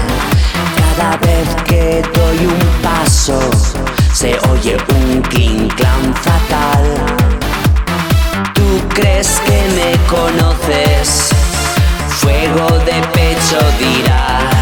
Cada 0.76 1.16
vez 1.18 1.48
que 1.64 2.02
doy 2.14 2.46
un 2.46 2.82
paso, 2.82 3.40
se 4.12 4.38
oye 4.50 4.76
un 4.94 5.22
King 5.22 5.68
Clan 5.76 6.14
fatal. 6.14 6.84
Tú 8.54 8.82
crees 8.94 9.40
que 9.46 9.58
me 9.76 9.96
conoces, 10.06 11.30
fuego 12.20 12.78
de 12.84 13.00
pecho 13.12 13.58
dirás. 13.78 14.55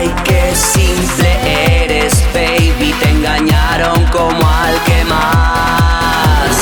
Ay, 0.00 0.14
qué 0.24 0.54
simple 0.56 1.84
eres, 1.84 2.14
baby, 2.32 2.94
te 3.00 3.10
engañaron 3.10 4.02
como 4.06 4.48
al 4.48 4.82
que 4.84 5.04
más. 5.04 6.56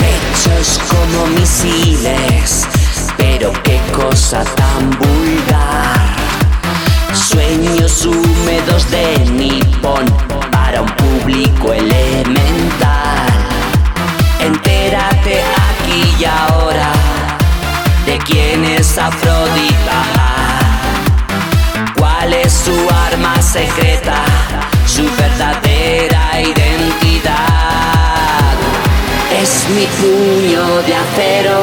Pechos 0.00 0.80
como 0.90 1.26
misiles, 1.38 2.66
pero 3.16 3.52
qué 3.62 3.80
cosa 3.92 4.42
tan 4.42 4.90
vulgar. 4.98 6.17
Sueños 7.18 8.06
húmedos 8.06 8.88
de 8.90 9.18
nipón 9.32 10.04
para 10.52 10.82
un 10.82 10.88
público 10.88 11.72
elemental. 11.72 13.26
Entérate 14.40 15.42
aquí 15.42 16.14
y 16.20 16.24
ahora 16.24 16.92
de 18.06 18.18
quién 18.18 18.64
es 18.64 18.96
Afrodita. 18.96 20.02
¿Cuál 21.96 22.32
es 22.34 22.52
su 22.52 22.88
arma 23.10 23.42
secreta? 23.42 24.22
Su 24.86 25.02
verdadera 25.16 26.40
identidad. 26.40 27.34
Es 29.42 29.66
mi 29.70 29.86
puño 29.98 30.82
de 30.86 30.94
acero, 30.94 31.58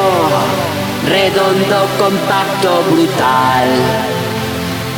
redondo, 1.07 1.87
compacto, 1.97 2.83
brutal. 2.91 4.24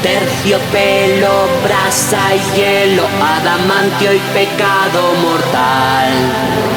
Terciopelo, 0.07 1.49
brasa 1.65 2.33
y 2.33 2.39
hielo, 2.55 3.03
adamantio 3.21 4.13
y 4.13 4.19
pecado 4.33 5.13
mortal. 5.21 6.76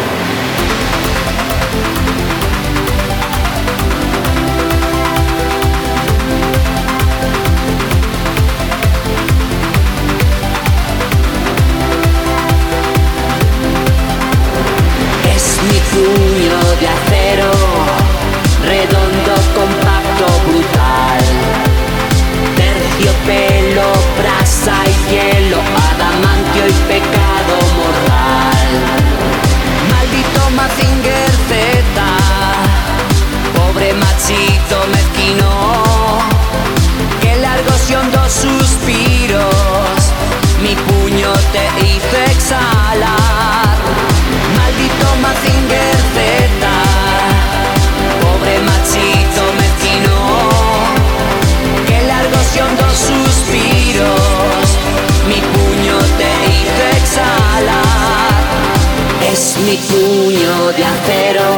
Mi 59.71 59.77
puño 59.77 60.73
de 60.77 60.85
acero, 60.85 61.49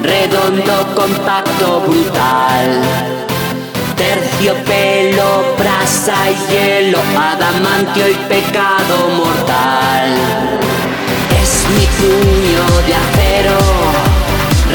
redondo, 0.00 0.74
compacto, 0.96 1.80
brutal. 1.86 2.82
Terciopelo, 3.96 5.54
brasa 5.56 6.16
y 6.32 6.36
hielo, 6.50 6.98
adamantio 7.16 8.08
y 8.08 8.14
pecado 8.34 8.96
mortal. 9.20 10.10
Es 11.40 11.52
mi 11.76 11.86
puño 12.00 12.64
de 12.88 12.94
acero, 13.04 13.58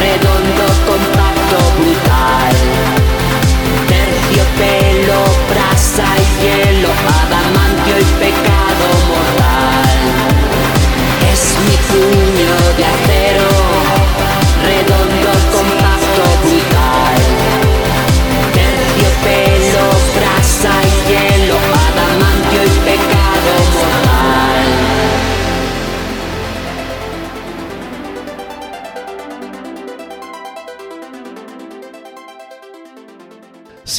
redondo, 0.04 0.66
compacto, 0.88 1.58
brutal. 1.78 2.56
Terciopelo, 3.92 5.20
brasa 5.52 6.08
y 6.24 6.28
hielo, 6.42 6.90
adamantio 7.20 7.96
y 8.00 8.08
pecado 8.24 8.86
mortal. 9.10 10.29
Mi 11.66 11.76
puño 11.90 12.54
de 12.78 12.86
acero, 12.86 13.50
redondo, 14.64 15.32
compacto, 15.52 16.24
brutal. 16.44 17.59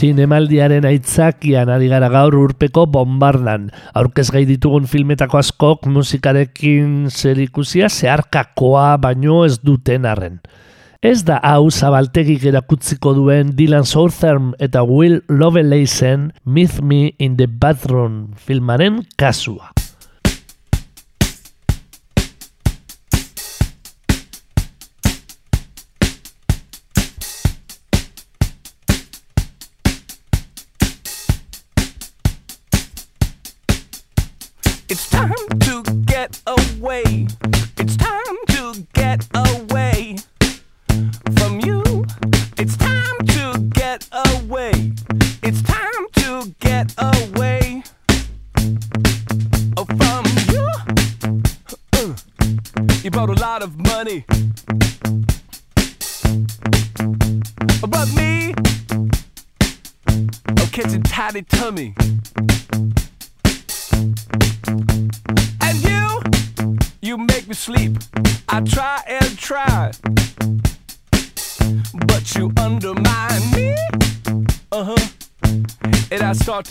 Zinemaldiaren 0.01 0.87
aitzakian 0.89 1.69
ari 1.69 1.91
gara 1.91 2.09
gaur 2.09 2.33
urpeko 2.39 2.87
bombardan. 2.89 3.67
Aurkez 3.93 4.31
gai 4.33 4.47
ditugun 4.49 4.87
filmetako 4.89 5.37
askok 5.43 5.85
musikarekin 5.93 7.11
zerikusia 7.11 7.91
zeharkakoa 7.93 8.95
baino 9.03 9.43
ez 9.45 9.59
duten 9.61 10.09
arren. 10.09 10.39
Ez 11.05 11.21
da 11.29 11.37
hau 11.45 11.69
zabaltegik 11.69 12.47
erakutziko 12.49 13.13
duen 13.19 13.53
Dylan 13.59 13.85
Southern 13.85 14.55
eta 14.57 14.87
Will 14.89 15.21
Lovelace'en 15.29 16.31
Meet 16.45 16.81
Me 16.81 17.13
in 17.19 17.37
the 17.37 17.49
Bathroom 17.49 18.33
filmaren 18.41 19.03
kasua. 19.21 19.75
It's 34.93 35.09
time 35.09 35.33
to 35.61 35.83
get 36.05 36.43
away. 36.49 37.29
It's 37.79 37.97
time 37.97 38.37
to 38.49 38.87
get 38.93 39.25
away 39.37 40.17
from 41.39 41.61
you. 41.61 42.05
It's 42.59 42.77
time 42.77 43.19
to 43.29 43.69
get 43.71 44.09
away. 44.11 44.93
It's 45.45 45.63
time 45.63 46.07
to 46.15 46.53
get 46.59 46.93
away 46.99 47.85
oh, 49.77 49.85
from 49.85 50.25
you. 50.51 50.69
Uh, 51.93 52.15
you 53.05 53.13
brought 53.13 53.31
a 53.31 53.41
lot 53.41 53.63
of 53.63 53.79
money. 53.79 54.25
But 57.87 58.13
me, 58.17 58.55
I'm 60.09 60.69
catching 60.73 61.05
tidy 61.05 61.43
tummy. 61.43 61.95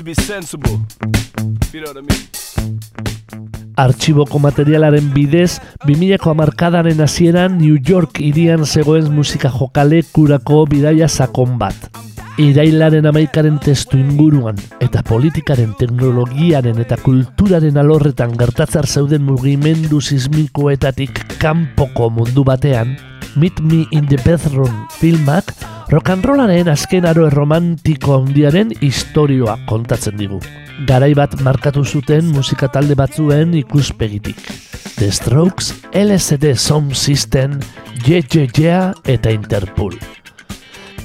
Be 0.09 0.15
sensible. 0.15 0.79
You 1.71 1.81
know 1.81 1.93
what 1.93 1.97
I 1.97 2.01
mean? 2.01 2.23
Artxiboko 3.77 4.39
materialaren 4.41 5.11
bidez, 5.13 5.59
2000ko 5.85 6.31
hamarkadaren 6.31 7.01
hasieran 7.05 7.59
New 7.59 7.77
York 7.77 8.19
irian 8.19 8.65
zegoen 8.65 9.11
musika 9.13 9.51
jokale 9.53 10.01
kurako 10.11 10.65
bidaia 10.71 11.07
sakon 11.07 11.59
bat. 11.61 11.77
Irailaren 12.41 13.05
amaikaren 13.05 13.59
testu 13.61 13.99
inguruan 13.99 14.57
eta 14.81 15.03
politikaren 15.03 15.75
teknologiaren 15.79 16.79
eta 16.81 16.97
kulturaren 17.03 17.77
alorretan 17.77 18.33
gertatzar 18.39 18.87
zeuden 18.87 19.27
mugimendu 19.27 20.01
sismikoetatik 20.01 21.21
kanpoko 21.37 22.09
mundu 22.09 22.47
batean, 22.47 22.97
Meet 23.35 23.59
Me 23.61 23.87
in 23.91 24.07
the 24.07 24.17
Bedroom 24.25 24.87
filmak 24.99 25.53
rock 25.91 26.09
and 26.09 26.25
rollaren 26.25 26.69
azken 26.71 27.05
aro 27.09 27.27
erromantiko 27.27 28.15
handiaren 28.17 28.73
historioa 28.81 29.57
kontatzen 29.69 30.17
digu. 30.17 30.39
Garai 30.87 31.11
bat 31.17 31.35
markatu 31.43 31.83
zuten 31.83 32.31
musika 32.33 32.69
talde 32.71 32.95
batzuen 32.95 33.53
ikuspegitik. 33.59 34.39
The 34.99 35.11
Strokes, 35.11 35.73
LSD 35.93 36.55
Sound 36.55 36.95
System, 36.95 37.59
Ye 38.05 38.23
Ye 38.33 38.47
Ye 38.57 38.79
eta 39.05 39.31
Interpol. 39.31 39.95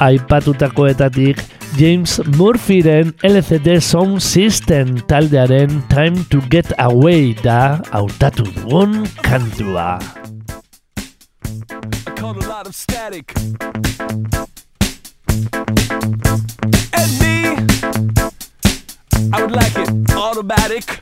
Aipatutakoetatik 0.02 1.42
James 1.76 2.20
Murphyren 2.38 3.14
LCD 3.22 3.80
Sound 3.80 4.20
System 4.22 5.00
taldearen 5.10 5.82
Time 5.88 6.24
to 6.30 6.40
Get 6.50 6.70
Away 6.78 7.34
da 7.42 7.82
hautatu 7.90 8.46
dugun 8.46 9.02
kantua. 9.22 10.23
Caught 12.24 12.42
a 12.42 12.48
lot 12.48 12.66
of 12.66 12.74
static. 12.74 13.34
And 16.94 17.10
me, 17.20 17.54
I 19.30 19.42
would 19.42 19.52
like 19.52 19.76
it 19.76 19.90
automatic. 20.10 21.00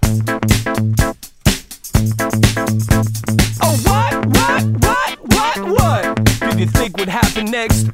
Oh, 3.62 3.77
what, 3.87 4.27
what, 4.27 4.64
what, 4.83 5.18
what, 5.29 5.59
what 5.79 6.25
did 6.41 6.59
you 6.59 6.66
think 6.66 6.97
would 6.97 7.09
happen 7.09 7.45
next? 7.45 7.91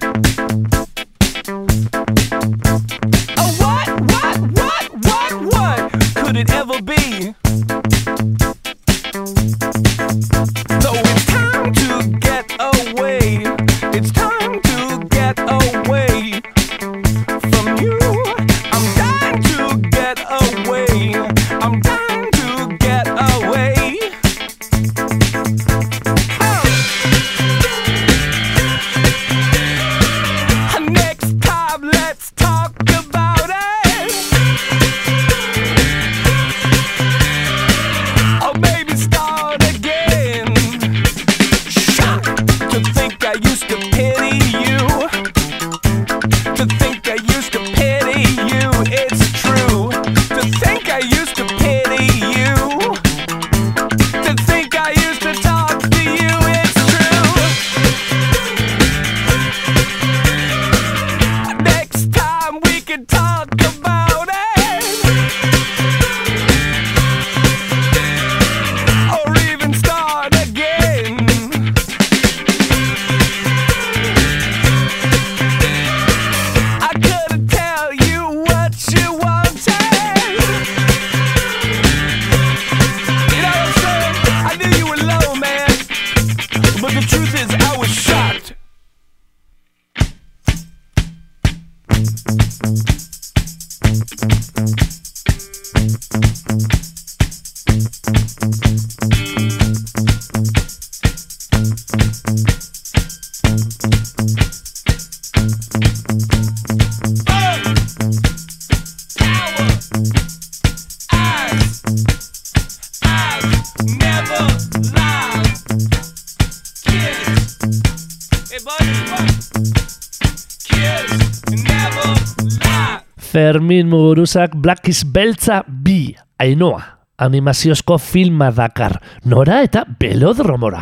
Fermin 123.79 123.91
Muguruzak 123.95 124.57
Black 124.57 124.89
is 124.89 125.05
Beltza 125.05 125.63
bi, 125.69 126.13
Ainoa, 126.39 126.99
animaziozko 127.17 127.99
filma 127.99 128.51
dakar, 128.51 128.97
nora 129.25 129.61
eta 129.63 129.85
belodromora. 130.01 130.81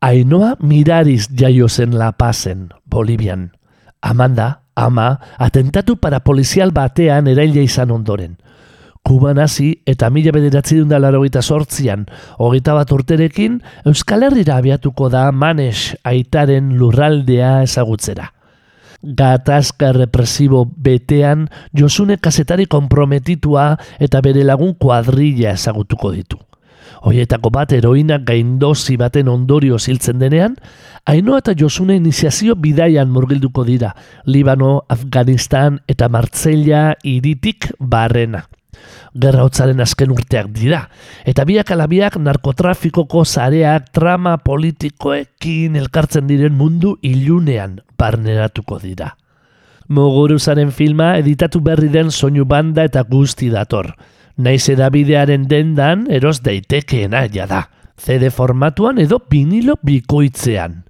Ainoa 0.00 0.54
mirariz 0.60 1.28
jaio 1.36 1.68
zen 1.68 1.98
La 1.98 2.12
Pazen, 2.12 2.70
Bolivian. 2.86 3.50
Amanda, 4.00 4.62
ama, 4.74 5.20
atentatu 5.36 5.98
para 6.00 6.20
polizial 6.20 6.72
batean 6.72 7.28
eraila 7.28 7.60
izan 7.60 7.90
ondoren. 7.90 8.38
Kuban 9.04 9.38
hasi 9.38 9.82
eta 9.84 10.08
mila 10.08 10.32
bederatzi 10.32 10.80
da 10.88 10.98
larogeita 10.98 11.42
sortzian, 11.42 12.06
hogeita 12.38 12.72
bat 12.72 12.90
urterekin, 12.92 13.60
Euskal 13.84 14.22
Herrira 14.22 14.56
abiatuko 14.56 15.10
da 15.12 15.28
Manes 15.30 15.92
aitaren 16.04 16.72
lurraldea 16.78 17.64
ezagutzera. 17.68 18.32
Gatazka 19.02 19.92
represibo 19.92 20.64
betean 20.66 21.46
Josune 21.72 22.18
kazetari 22.18 22.66
komprometitua 22.66 23.76
eta 24.02 24.20
bere 24.20 24.42
lagun 24.42 24.74
kuadrilla 24.74 25.54
ezagutuko 25.54 26.10
ditu. 26.16 26.38
Hoietako 27.06 27.52
bat 27.54 27.72
heroinak 27.72 28.24
gaindozi 28.26 28.96
baten 28.98 29.28
ondorio 29.30 29.78
ziltzen 29.78 30.18
denean, 30.18 30.56
Ainoa 31.06 31.38
eta 31.40 31.54
Josune 31.56 31.94
iniziazio 31.96 32.56
bidaian 32.58 33.08
murgilduko 33.08 33.64
dira, 33.64 33.94
Libano, 34.26 34.82
Afganistan 34.88 35.78
eta 35.88 36.08
Martzelia 36.08 36.96
iritik 37.04 37.70
barrena. 37.78 38.48
Gerra 39.18 39.44
hotzaren 39.46 39.80
azken 39.80 40.12
urteak 40.12 40.50
dira, 40.52 40.82
eta 41.24 41.44
biak 41.48 41.70
alabiak 41.74 42.18
narkotrafikoko 42.20 43.24
zareak 43.24 43.88
trama 43.92 44.36
politikoekin 44.44 45.78
elkartzen 45.80 46.28
diren 46.28 46.54
mundu 46.54 46.96
ilunean 47.02 47.80
barneratuko 47.98 48.78
dira. 48.82 49.14
Muguruzaren 49.88 50.70
filma 50.70 51.14
editatu 51.16 51.62
berri 51.64 51.88
den 51.88 52.10
soinu 52.12 52.44
banda 52.44 52.84
eta 52.84 53.02
guzti 53.08 53.48
dator. 53.48 53.94
Naiz 54.36 54.68
edabidearen 54.68 55.48
dendan 55.48 56.04
eros 56.12 56.42
daitekeena 56.44 57.24
jada. 57.32 57.64
CD 57.98 58.30
formatuan 58.30 59.00
edo 59.02 59.18
vinilo 59.30 59.78
bikoitzean. 59.82 60.84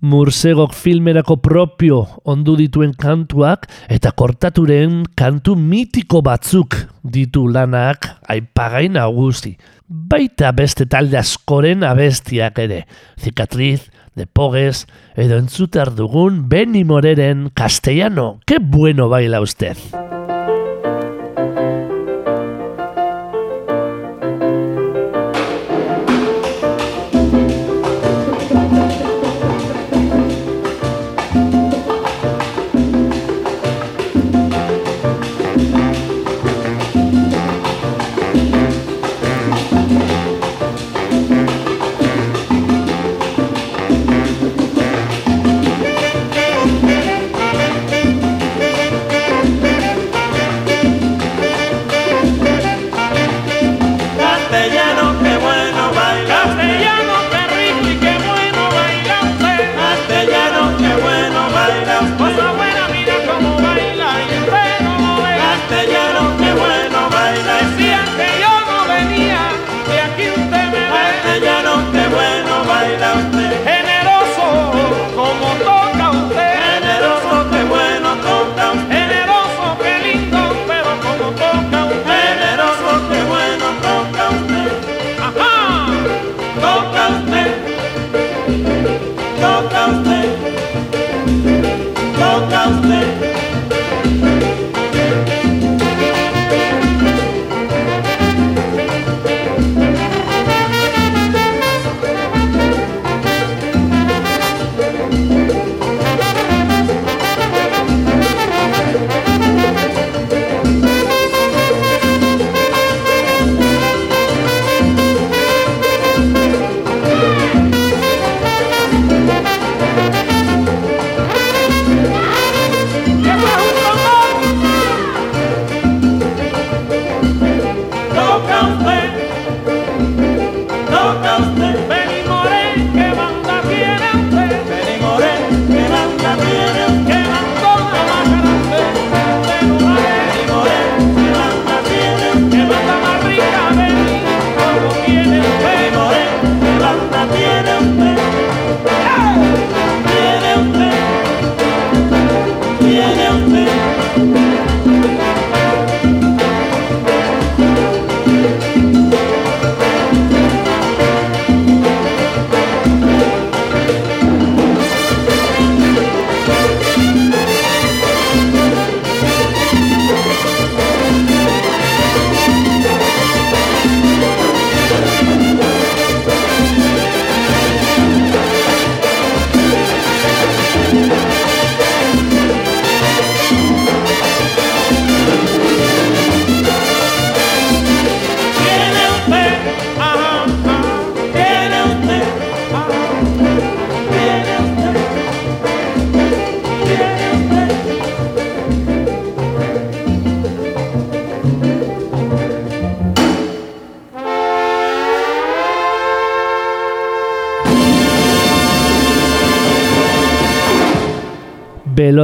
Mursegok 0.00 0.76
filmerako 0.78 1.40
propio 1.42 2.04
ondu 2.22 2.54
dituen 2.58 2.92
kantuak 2.94 3.66
eta 3.90 4.12
kortaturen 4.14 5.00
kantu 5.18 5.56
mitiko 5.58 6.22
batzuk 6.22 6.76
ditu 7.02 7.48
lanak 7.50 8.06
aipagai 8.30 8.86
nagusi. 8.94 9.56
Baita 9.88 10.52
beste 10.54 10.86
talde 10.86 11.18
askoren 11.18 11.82
abestiak 11.82 12.60
ere. 12.62 12.84
Cicatriz, 13.18 13.88
de 14.14 14.26
Pogues, 14.26 14.86
edo 15.16 15.38
entzutar 15.38 15.94
dugun 15.94 16.48
Benny 16.48 16.84
Moreren 16.84 17.50
castellano. 17.50 18.38
Que 18.46 18.58
bueno 18.60 19.08
baila 19.08 19.40
usted. 19.40 19.76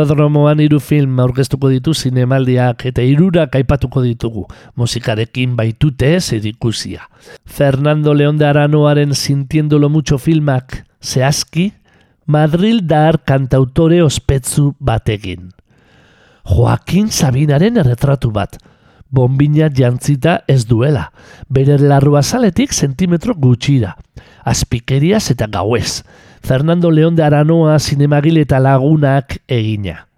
Belodromoan 0.05 0.61
hiru 0.61 0.83
film 0.85 1.17
aurkeztuko 1.23 1.71
ditu 1.73 1.95
zinemaldiak 1.97 2.83
eta 2.91 3.01
hirurak 3.01 3.55
aipatuko 3.57 4.03
ditugu, 4.05 4.43
musikarekin 4.77 5.55
baitute 5.57 6.11
zerikusia. 6.21 7.07
Fernando 7.47 8.13
León 8.13 8.37
de 8.37 8.45
Aranoaren 8.45 9.15
Sintiéndolo 9.15 9.89
Mucho 9.89 10.19
filmak 10.19 10.85
zehazki, 11.01 11.73
Madril 12.27 12.83
dar 12.87 13.23
kantautore 13.25 14.03
ospetsu 14.03 14.75
batekin. 14.79 15.55
Joaquin 16.45 17.09
Sabinaren 17.09 17.81
erretratu 17.81 18.29
bat, 18.31 18.59
bombina 19.09 19.71
jantzita 19.73 20.43
ez 20.47 20.67
duela, 20.69 21.13
bere 21.49 21.79
larrua 21.81 22.23
zaletik 22.23 22.77
sentimetro 22.77 23.33
gutxira, 23.41 23.97
azpikeriaz 24.45 25.31
eta 25.33 25.49
gauez, 25.49 26.03
Fernando 26.45 26.91
León 26.91 27.17
de 27.17 27.23
Aranoa 27.23 27.79
zinemagile 27.79 28.43
eta 28.43 28.59
lagunak 28.61 29.39
egina. 29.49 30.09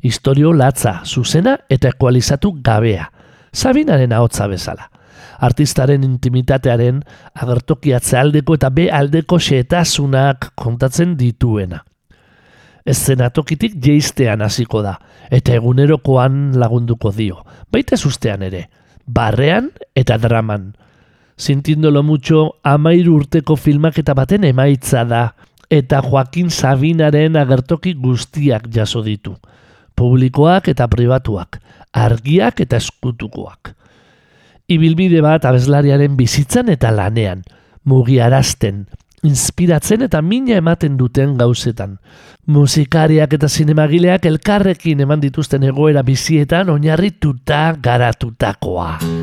Historio 0.00 0.52
latza, 0.52 1.00
zuzena 1.04 1.58
eta 1.68 1.88
ekualizatu 1.88 2.52
gabea, 2.62 3.10
Sabinaren 3.52 4.12
ahotza 4.12 4.46
bezala. 4.46 4.92
Artistaren 5.40 6.04
intimitatearen 6.04 7.00
agertoki 7.34 7.92
aldeko 7.92 8.54
eta 8.54 8.70
be 8.70 8.92
aldeko 8.92 9.40
xeetasunak 9.40 10.52
kontatzen 10.54 11.16
dituena. 11.16 11.82
Eszenatokitik 12.84 13.74
jeiztean 13.82 14.42
hasiko 14.42 14.82
da, 14.82 15.00
eta 15.30 15.52
egunerokoan 15.56 16.52
lagunduko 16.54 17.10
dio, 17.10 17.42
baita 17.72 17.96
ustean 18.06 18.42
ere, 18.42 18.68
barrean 19.04 19.72
eta 19.96 20.16
draman. 20.16 20.76
Sintiéndolo 21.36 22.04
mucho 22.04 22.60
amairu 22.62 23.16
urteko 23.16 23.56
filmaketa 23.56 24.14
baten 24.14 24.44
emaitza 24.44 25.04
da, 25.04 25.34
eta 25.70 26.00
Joaquin 26.02 26.50
Sabinaren 26.50 27.36
agertoki 27.36 27.94
guztiak 27.94 28.68
jaso 28.72 29.02
ditu. 29.02 29.36
Publikoak 29.96 30.68
eta 30.68 30.88
pribatuak, 30.92 31.60
argiak 31.92 32.60
eta 32.60 32.76
eskutukoak. 32.76 33.72
Ibilbide 34.68 35.22
bat 35.22 35.46
abeslariaren 35.46 36.16
bizitzan 36.18 36.68
eta 36.74 36.90
lanean, 36.90 37.44
mugiarazten, 37.86 38.84
inspiratzen 39.26 40.02
eta 40.06 40.22
mina 40.22 40.58
ematen 40.60 40.96
duten 40.98 41.36
gauzetan. 41.38 41.98
Musikariak 42.46 43.32
eta 43.38 43.48
zinemagileak 43.48 44.26
elkarrekin 44.26 45.02
eman 45.06 45.22
dituzten 45.22 45.66
egoera 45.66 46.02
bizietan 46.06 46.70
oinarrituta 46.70 47.62
garatutakoa. 47.82 49.15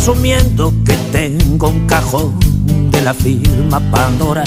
Resumiendo 0.00 0.72
que 0.86 0.94
tengo 1.12 1.68
un 1.68 1.86
cajón 1.86 2.32
de 2.90 3.02
la 3.02 3.12
firma 3.12 3.80
Pandora. 3.90 4.44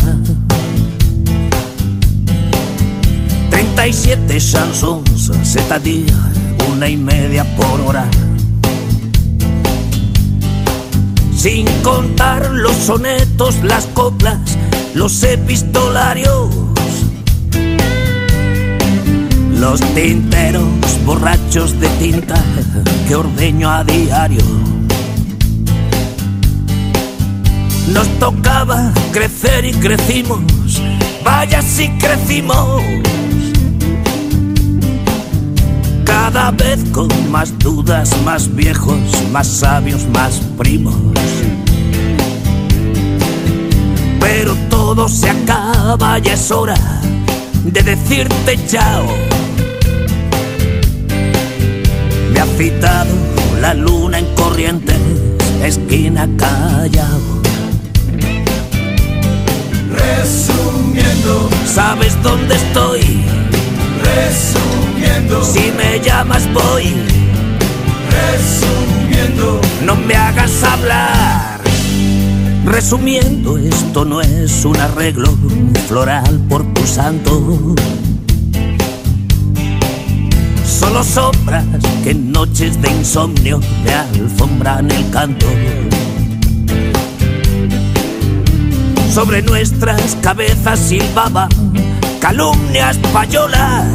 37 3.52 4.40
chansons, 4.40 5.04
c'est-à-dire 5.44 6.12
una 6.72 6.90
y 6.90 6.98
media 6.98 7.46
por 7.56 7.82
hora. 7.82 8.10
Sin 11.38 11.68
contar 11.84 12.50
los 12.50 12.76
sonetos, 12.76 13.64
las 13.64 13.86
coplas, 13.94 14.40
los 14.96 15.22
epistolarios, 15.22 16.50
los 19.60 19.80
tinteros 19.94 20.66
borrachos 21.06 21.80
de 21.80 21.90
tinta 22.00 22.44
que 23.08 23.16
ordeño 23.16 23.70
a 23.70 23.84
diario. 23.84 24.73
Nos 27.88 28.08
tocaba 28.18 28.94
crecer 29.12 29.66
y 29.66 29.74
crecimos, 29.74 30.40
vaya 31.24 31.62
si 31.62 31.90
crecimos. 31.98 32.82
Cada 36.06 36.52
vez 36.52 36.80
con 36.92 37.10
más 37.30 37.58
dudas, 37.60 38.10
más 38.24 38.54
viejos, 38.56 38.98
más 39.32 39.48
sabios, 39.48 40.08
más 40.08 40.40
primos. 40.58 40.96
Pero 44.20 44.56
todo 44.70 45.10
se 45.10 45.30
acaba 45.30 46.20
y 46.20 46.30
es 46.30 46.52
hora 46.52 46.78
de 47.66 47.84
decirte 47.84 48.58
chao. 48.66 49.06
Me 52.32 52.40
ha 52.40 52.46
citado 52.58 53.14
la 53.60 53.74
luna 53.74 54.20
en 54.20 54.36
corrientes, 54.36 54.98
esquina 55.62 56.30
callao. 56.38 57.43
Resumiendo, 60.24 61.50
¿Sabes 61.66 62.16
dónde 62.24 62.56
estoy? 62.56 63.02
resumiendo, 64.02 65.44
Si 65.44 65.70
me 65.72 66.00
llamas 66.00 66.44
voy, 66.54 66.94
resumiendo, 68.10 69.60
no 69.86 69.98
me 69.98 70.16
hagas 70.16 70.64
hablar. 70.64 71.60
Resumiendo, 72.64 73.58
esto 73.58 74.06
no 74.06 74.22
es 74.22 74.64
un 74.64 74.78
arreglo 74.78 75.38
floral 75.90 76.40
por 76.48 76.64
tu 76.74 76.88
santo. 76.88 77.76
Solo 80.66 81.04
sombras 81.04 81.66
que 82.06 82.12
en 82.12 82.32
noches 82.32 82.82
de 82.82 82.90
insomnio 82.92 83.60
me 83.84 83.94
alfombran 83.94 84.90
el 84.90 85.10
canto. 85.10 85.48
Sobre 89.14 89.44
nuestras 89.44 90.16
cabezas 90.24 90.80
silbaban 90.80 91.48
calumnias 92.20 92.98
payolas. 93.14 93.86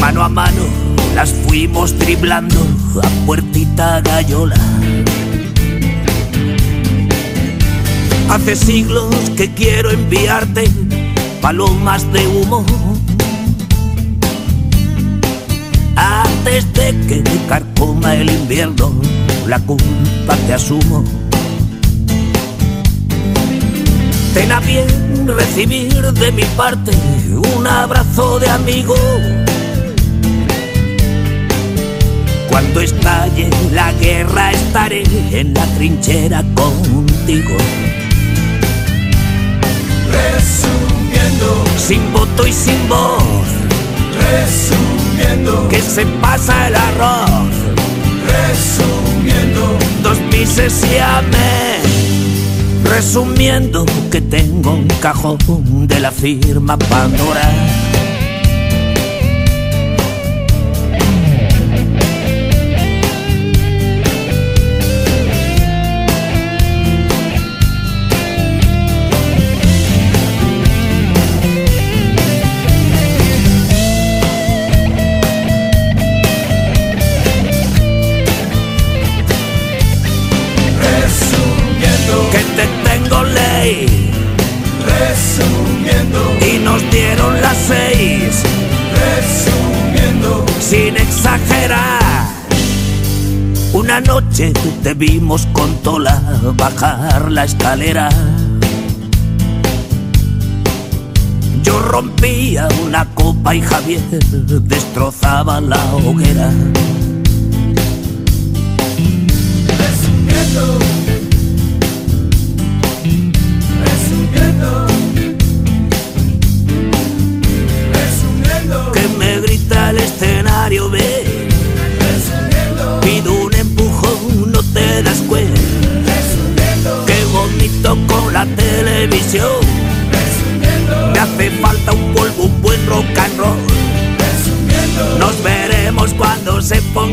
Mano 0.00 0.22
a 0.22 0.30
mano 0.30 0.62
las 1.14 1.30
fuimos 1.30 1.98
driblando 1.98 2.56
a 3.02 3.26
puertita 3.26 4.00
gallola. 4.00 4.56
Hace 8.30 8.56
siglos 8.56 9.14
que 9.36 9.52
quiero 9.52 9.90
enviarte 9.90 10.70
palomas 11.42 12.10
de 12.14 12.26
humo. 12.26 12.64
Antes 15.96 16.72
de 16.72 16.98
que 17.06 17.22
carcoma 17.46 18.14
el 18.14 18.30
invierno, 18.30 18.90
la 19.46 19.58
culpa 19.58 20.34
te 20.46 20.54
asumo. 20.54 21.19
Ten 24.34 24.52
a 24.52 24.60
bien 24.60 24.86
recibir 25.26 26.12
de 26.12 26.32
mi 26.32 26.44
parte 26.56 26.92
un 27.56 27.66
abrazo 27.66 28.38
de 28.38 28.48
amigo. 28.48 28.94
Cuando 32.48 32.80
estalle 32.80 33.50
la 33.72 33.92
guerra 33.94 34.52
estaré 34.52 35.02
en 35.32 35.52
la 35.54 35.66
trinchera 35.76 36.44
contigo. 36.54 37.56
resumiendo, 40.12 41.64
Sin 41.76 42.12
voto 42.12 42.46
y 42.46 42.52
sin 42.52 42.88
voz, 42.88 43.48
resumiendo, 44.30 45.68
que 45.68 45.80
se 45.80 46.06
pasa 46.20 46.68
el 46.68 46.76
arroz. 46.76 47.54
resumiendo, 48.26 49.78
Dos 50.02 50.18
pises 50.30 50.84
y 50.92 50.98
amén. 50.98 51.69
Resumiendo 52.90 53.86
que 54.10 54.20
tengo 54.20 54.74
un 54.74 54.88
cajón 55.00 55.38
de 55.86 56.00
la 56.00 56.10
firma 56.10 56.76
Pandora. 56.76 57.89
Resumiendo, 89.00 90.44
sin 90.60 90.96
exagerar. 90.96 92.00
Una 93.72 94.00
noche 94.00 94.52
te 94.82 94.94
vimos 94.94 95.46
con 95.52 95.76
Tola 95.82 96.20
bajar 96.56 97.30
la 97.30 97.44
escalera. 97.44 98.08
Yo 101.62 101.78
rompía 101.78 102.68
una 102.84 103.04
copa 103.14 103.54
y 103.54 103.60
Javier 103.60 104.00
destrozaba 104.00 105.60
la 105.60 105.94
hoguera. 105.94 106.50
resumiendo, 109.78 110.78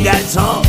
resumiendo. 0.03 0.61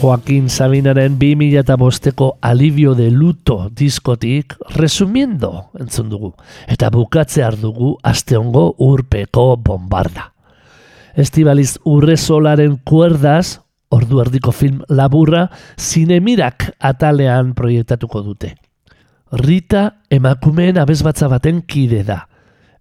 Joaquin 0.00 0.50
Sabinaren 0.50 1.18
2005ko 1.18 2.38
Alivio 2.40 2.94
de 2.94 3.10
Luto 3.10 3.70
diskotik 3.74 4.54
resumiendo 4.74 5.70
entzun 5.78 6.10
dugu. 6.10 6.34
Eta 6.68 6.90
bukatzear 6.90 7.56
dugu 7.56 7.96
asteongo 8.02 8.74
urpeko 8.78 9.56
bombarda. 9.56 10.32
Estibaliz 11.16 11.78
Urrezolaren 11.84 12.76
kuerdaz, 12.84 13.62
ordu 13.88 14.20
erdiko 14.20 14.52
film 14.52 14.82
laburra, 14.88 15.48
zinemirak 15.78 16.74
atalean 16.78 17.54
proiektatuko 17.54 18.20
dute. 18.22 18.54
Rita 19.32 19.96
emakumeen 20.10 20.78
abezbatza 20.78 21.26
baten 21.28 21.62
kide 21.66 22.04
da. 22.06 22.20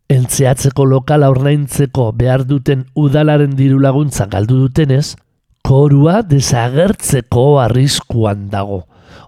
Entzeatzeko 0.10 0.86
lokala 0.86 1.32
ordaintzeko 1.34 2.12
behar 2.14 2.44
duten 2.46 2.84
udalaren 2.94 3.56
diru 3.58 3.80
laguntza 3.82 4.28
galdu 4.30 4.60
dutenez, 4.68 5.16
korua 5.66 6.22
desagertzeko 6.22 7.58
arriskuan 7.64 8.46
dago. 8.52 8.84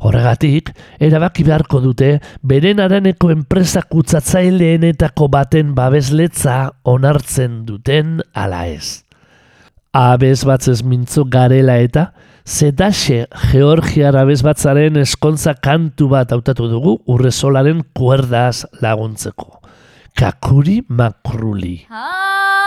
Horregatik, 0.06 0.70
erabaki 1.02 1.42
beharko 1.48 1.82
dute 1.82 2.20
beren 2.46 2.80
araneko 2.84 3.32
enpresa 3.34 3.82
kutzatzaileenetako 3.82 5.28
baten 5.34 5.74
babesletza 5.74 6.58
onartzen 6.86 7.64
duten 7.66 8.20
ala 8.36 8.68
ez. 8.70 9.02
Abez 9.98 10.44
batzez 10.46 10.84
mintzo 10.86 11.26
garela 11.26 11.80
eta 11.82 12.12
Zedaxe 12.48 13.26
Georgia 13.52 14.08
Arabez 14.08 14.40
batzaren 14.46 14.96
eskontza 15.02 15.52
kantu 15.60 16.08
bat 16.14 16.32
hautatu 16.32 16.70
dugu 16.72 16.94
urrezolaren 17.12 17.82
kuerdaz 17.92 18.64
laguntzeko. 18.80 19.60
Kakuri 20.16 20.80
makruli. 20.88 21.76
Ha! 21.92 22.67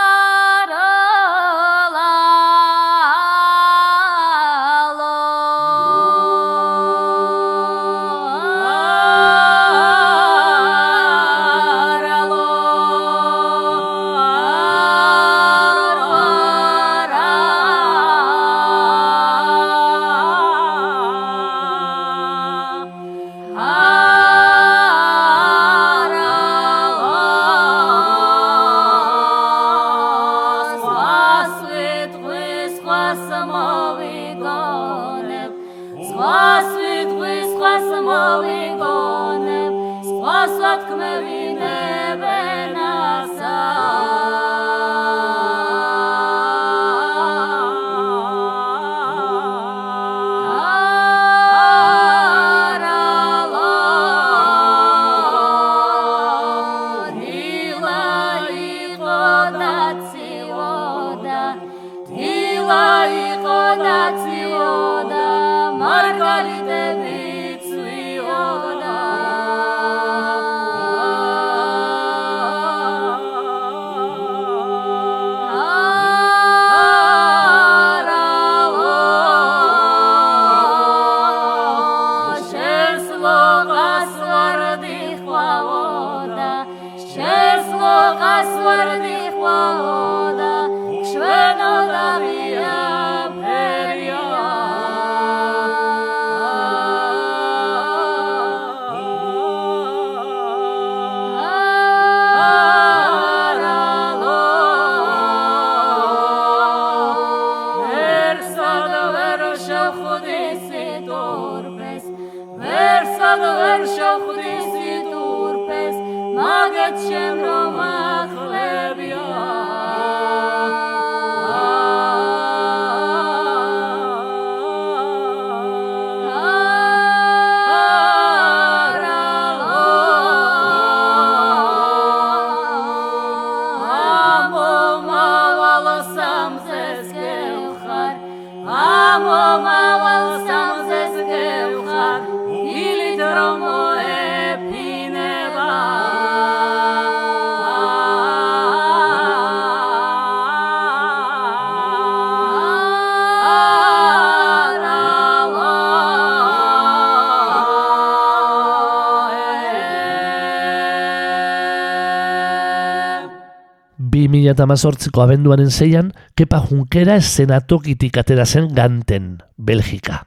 2008ko 164.31 165.23
abenduaren 165.23 165.71
zeian, 165.71 166.11
Kepa 166.35 166.61
Junkera 166.69 167.19
senatokitik 167.21 168.17
atera 168.17 168.45
zen 168.45 168.71
Ganten, 168.75 169.37
Belgika. 169.57 170.25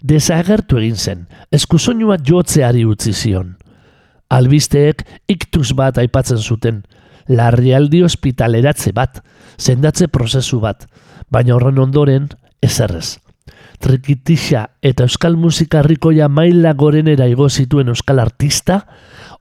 Desagertu 0.00 0.78
egin 0.80 0.96
zen, 0.96 1.26
eskusoinua 1.52 2.16
jotzeari 2.24 2.84
utzi 2.88 3.12
zion. 3.12 3.56
Albisteek 4.30 5.04
iktuz 5.28 5.72
bat 5.76 5.98
aipatzen 5.98 6.38
zuten, 6.38 6.84
larrialdi 7.28 8.02
ospitaleratze 8.06 8.92
bat, 8.96 9.20
sendatze 9.58 10.08
prozesu 10.08 10.60
bat, 10.60 10.86
baina 11.30 11.56
horren 11.56 11.78
ondoren 11.82 12.30
ezerrez. 12.62 13.18
Trikitixa 13.80 14.66
eta 14.84 15.06
euskal 15.08 15.38
musika 15.40 15.80
rikoia 15.82 16.28
maila 16.28 16.74
gorenera 16.76 17.26
igo 17.30 17.48
zituen 17.48 17.88
euskal 17.88 18.20
artista, 18.20 18.82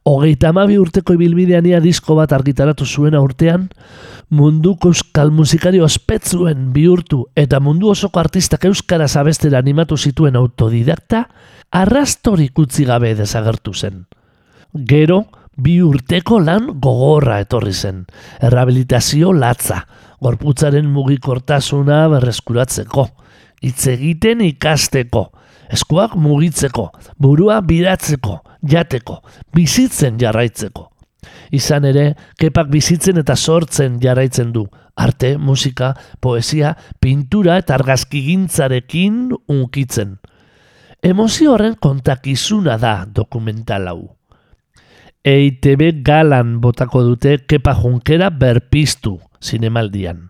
hogeita 0.07 0.49
amabi 0.53 0.77
urteko 0.79 1.13
ibilbidean 1.17 1.65
ia 1.67 1.81
disko 1.83 2.15
bat 2.15 2.31
argitaratu 2.33 2.85
zuen 2.85 3.17
urtean, 3.19 3.67
munduko 4.29 4.93
euskal 4.93 5.33
musikari 5.35 5.81
ospetzuen 5.83 6.69
bihurtu 6.73 7.25
eta 7.35 7.59
mundu 7.59 7.91
osoko 7.91 8.21
artistak 8.21 8.65
euskaraz 8.69 9.15
abestera 9.19 9.59
animatu 9.59 9.97
zituen 9.97 10.39
autodidakta, 10.39 11.25
arrastorik 11.71 12.57
utzi 12.59 12.85
gabe 12.87 13.13
desagertu 13.19 13.73
zen. 13.73 14.05
Gero, 14.73 15.25
bi 15.57 15.79
urteko 15.83 16.39
lan 16.39 16.69
gogorra 16.79 17.39
etorri 17.43 17.73
zen, 17.73 18.05
errehabilitazio 18.39 19.33
latza, 19.33 19.83
gorputzaren 20.23 20.87
mugikortasuna 20.93 22.05
berreskuratzeko, 22.13 23.07
hitz 23.63 23.87
egiten 23.91 24.41
ikasteko, 24.45 25.29
eskuak 25.73 26.15
mugitzeko, 26.15 26.89
burua 27.17 27.59
biratzeko, 27.65 28.39
jateko, 28.65 29.19
bizitzen 29.55 30.19
jarraitzeko. 30.21 30.89
Izan 31.51 31.87
ere, 31.89 32.05
kepak 32.39 32.69
bizitzen 32.71 33.19
eta 33.21 33.35
sortzen 33.35 33.97
jarraitzen 34.01 34.53
du. 34.55 34.65
Arte, 34.99 35.37
musika, 35.37 35.93
poesia, 36.21 36.73
pintura 36.99 37.57
eta 37.59 37.75
argazkigintzarekin 37.77 39.29
unkitzen. 39.47 40.17
Emozio 41.01 41.53
horren 41.53 41.77
kontakizuna 41.79 42.75
da 42.77 43.05
dokumental 43.07 43.87
hau. 43.87 44.01
EITB 45.23 46.01
galan 46.03 46.57
botako 46.63 47.03
dute 47.03 47.37
kepa 47.47 47.73
junkera 47.75 48.29
berpiztu 48.29 49.17
zinemaldian. 49.43 50.29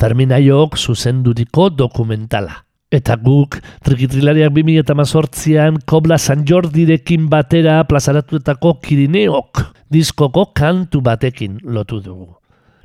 Fermin 0.00 0.30
Aiok 0.32 0.78
zuzenduriko 0.80 1.66
dokumentala. 1.76 2.54
Eta 2.90 3.18
guk, 3.20 3.58
trikitrilariak 3.84 4.54
2018an 4.56 5.76
Kobla 5.84 6.16
San 6.18 6.46
Jordirekin 6.48 7.28
batera 7.28 7.82
plazaratuetako 7.84 8.78
Kirineok 8.80 9.60
diskoko 9.92 10.46
kantu 10.56 11.02
batekin 11.04 11.60
lotu 11.62 12.00
dugu. 12.00 12.32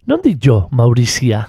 Nondik 0.05 0.43
jo, 0.43 0.67
Maurizia? 0.75 1.45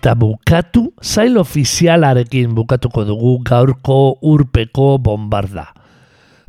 Eta 0.00 0.14
bukatu, 0.16 0.94
zail 1.04 1.34
ofizialarekin 1.36 2.54
bukatuko 2.56 3.02
dugu 3.04 3.34
gaurko 3.44 4.14
urpeko 4.24 4.94
bombarda. 4.96 5.74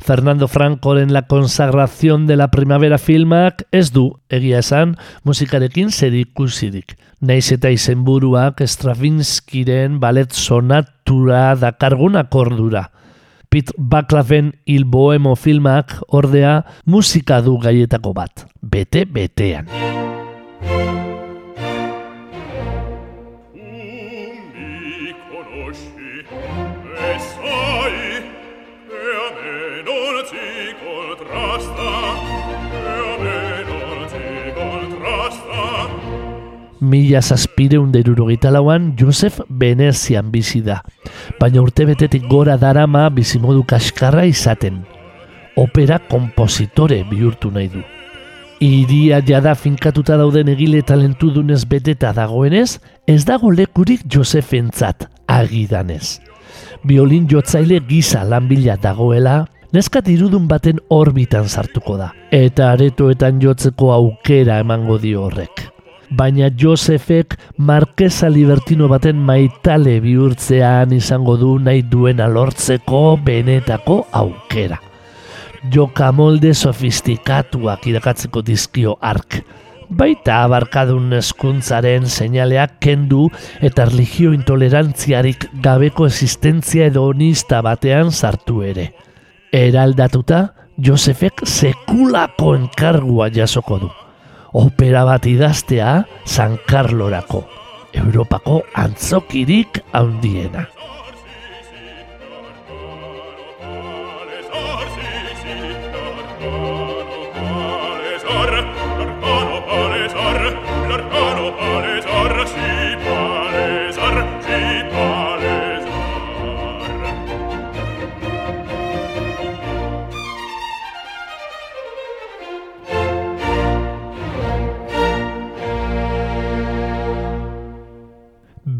Fernando 0.00 0.48
Francoren 0.48 1.12
La 1.12 1.26
consagración 1.26 2.26
de 2.26 2.36
la 2.36 2.48
primavera 2.50 2.96
filmak 2.96 3.66
ez 3.70 3.92
du, 3.92 4.06
egia 4.30 4.62
esan, 4.64 4.96
musikarekin 5.24 5.92
zerikusirik. 5.92 6.96
Naiz 7.20 7.52
eta 7.52 7.68
izenburuak 7.68 8.64
Stravinskiren 8.64 10.00
balet 10.00 10.32
sonatura 10.32 11.52
dakargun 11.52 12.16
akordura. 12.16 12.86
Pit 13.50 13.76
Baklaven 13.76 14.54
Il 14.64 14.86
Bohemo 14.86 15.36
filmak 15.36 15.98
ordea 16.08 16.62
musika 16.86 17.42
du 17.44 17.58
gaietako 17.60 18.16
bat, 18.16 18.48
bete-betean. 18.62 19.68
mi 19.68 21.11
Mila 36.82 37.20
zazpireun 37.22 37.92
derurogeita 37.94 38.50
lauan 38.50 38.96
Josef 38.98 39.38
Venezian 39.48 40.32
bizi 40.32 40.64
da, 40.66 40.80
baina 41.38 41.62
urtebetetik 41.62 42.24
gora 42.26 42.56
darama 42.58 43.04
bizimodu 43.14 43.62
kaskarra 43.62 44.24
izaten. 44.26 44.80
Opera 45.56 46.00
kompositore 46.10 47.04
bihurtu 47.06 47.52
nahi 47.54 47.68
du. 47.70 47.84
Iria 48.62 49.20
jada 49.22 49.54
finkatuta 49.54 50.16
dauden 50.18 50.50
egile 50.50 50.82
talentudunez 50.82 51.62
beteta 51.70 52.10
dagoenez, 52.16 52.80
ez 53.06 53.22
dago 53.30 53.52
lekurik 53.54 54.02
Josefentzat, 54.10 55.06
agidanez. 55.30 56.18
Biolin 56.82 57.28
jotzaile 57.30 57.78
gisa 57.86 58.24
lanbila 58.26 58.74
dagoela, 58.82 59.44
neskat 59.72 60.10
irudun 60.10 60.50
baten 60.50 60.82
orbitan 60.90 61.46
sartuko 61.46 61.94
da, 62.00 62.10
eta 62.34 62.72
aretoetan 62.74 63.38
jotzeko 63.42 63.92
aukera 63.94 64.58
emango 64.66 64.98
dio 64.98 65.28
horrek. 65.28 65.71
Baina 66.12 66.50
Josefek 66.58 67.38
Markesa 67.56 68.28
Libertino 68.28 68.88
baten 68.88 69.16
maitale 69.16 69.98
bihurtzean 70.04 70.92
izango 70.92 71.36
du 71.40 71.58
nahi 71.58 71.82
duena 71.82 72.28
lortzeko 72.28 73.02
benetako 73.24 74.02
aukera 74.12 74.80
jokamolde 75.70 76.54
sofistikatuak 76.54 77.86
irakatzeko 77.86 78.42
dizkio 78.42 78.96
ark. 79.00 79.42
Baita 79.92 80.38
abarkadun 80.46 81.12
eskuntzaren 81.18 82.06
seinaleak 82.08 82.78
kendu 82.80 83.26
eta 83.60 83.84
religio 83.90 84.32
intolerantziarik 84.32 85.48
gabeko 85.62 86.06
existentzia 86.08 86.88
edo 86.88 87.04
onista 87.10 87.60
batean 87.62 88.10
sartu 88.10 88.62
ere. 88.64 88.88
Eraldatuta, 89.52 90.46
Josefek 90.80 91.44
sekulako 91.44 92.54
enkargua 92.56 93.28
jasoko 93.30 93.78
du. 93.82 93.90
Opera 94.52 95.06
bat 95.08 95.24
idaztea 95.24 96.02
San 96.28 96.58
Carlorako, 96.68 97.38
Europako 97.96 98.58
antzokirik 98.76 99.78
handiena. 99.96 100.66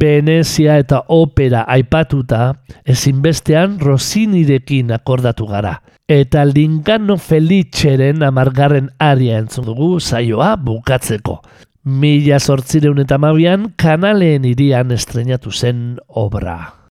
Venezia 0.03 0.81
eta 0.83 1.05
opera 1.15 1.61
aipatuta, 1.71 2.57
ezinbestean 2.83 3.77
Rossinirekin 3.79 4.91
akordatu 4.97 5.47
gara. 5.47 5.77
Eta 6.11 6.43
Lingano 6.49 7.15
Felitxeren 7.23 8.27
amargarren 8.27 8.91
aria 8.99 9.39
entzun 9.39 9.69
dugu 9.71 10.01
saioa 10.01 10.57
bukatzeko. 10.59 11.39
Mila 11.87 12.43
sortzireun 12.43 12.99
eta 13.07 13.23
mabian 13.23 13.71
kanalen 13.79 14.51
irian 14.51 14.91
estrenatu 14.91 15.55
zen 15.55 16.01
obra. 16.09 16.82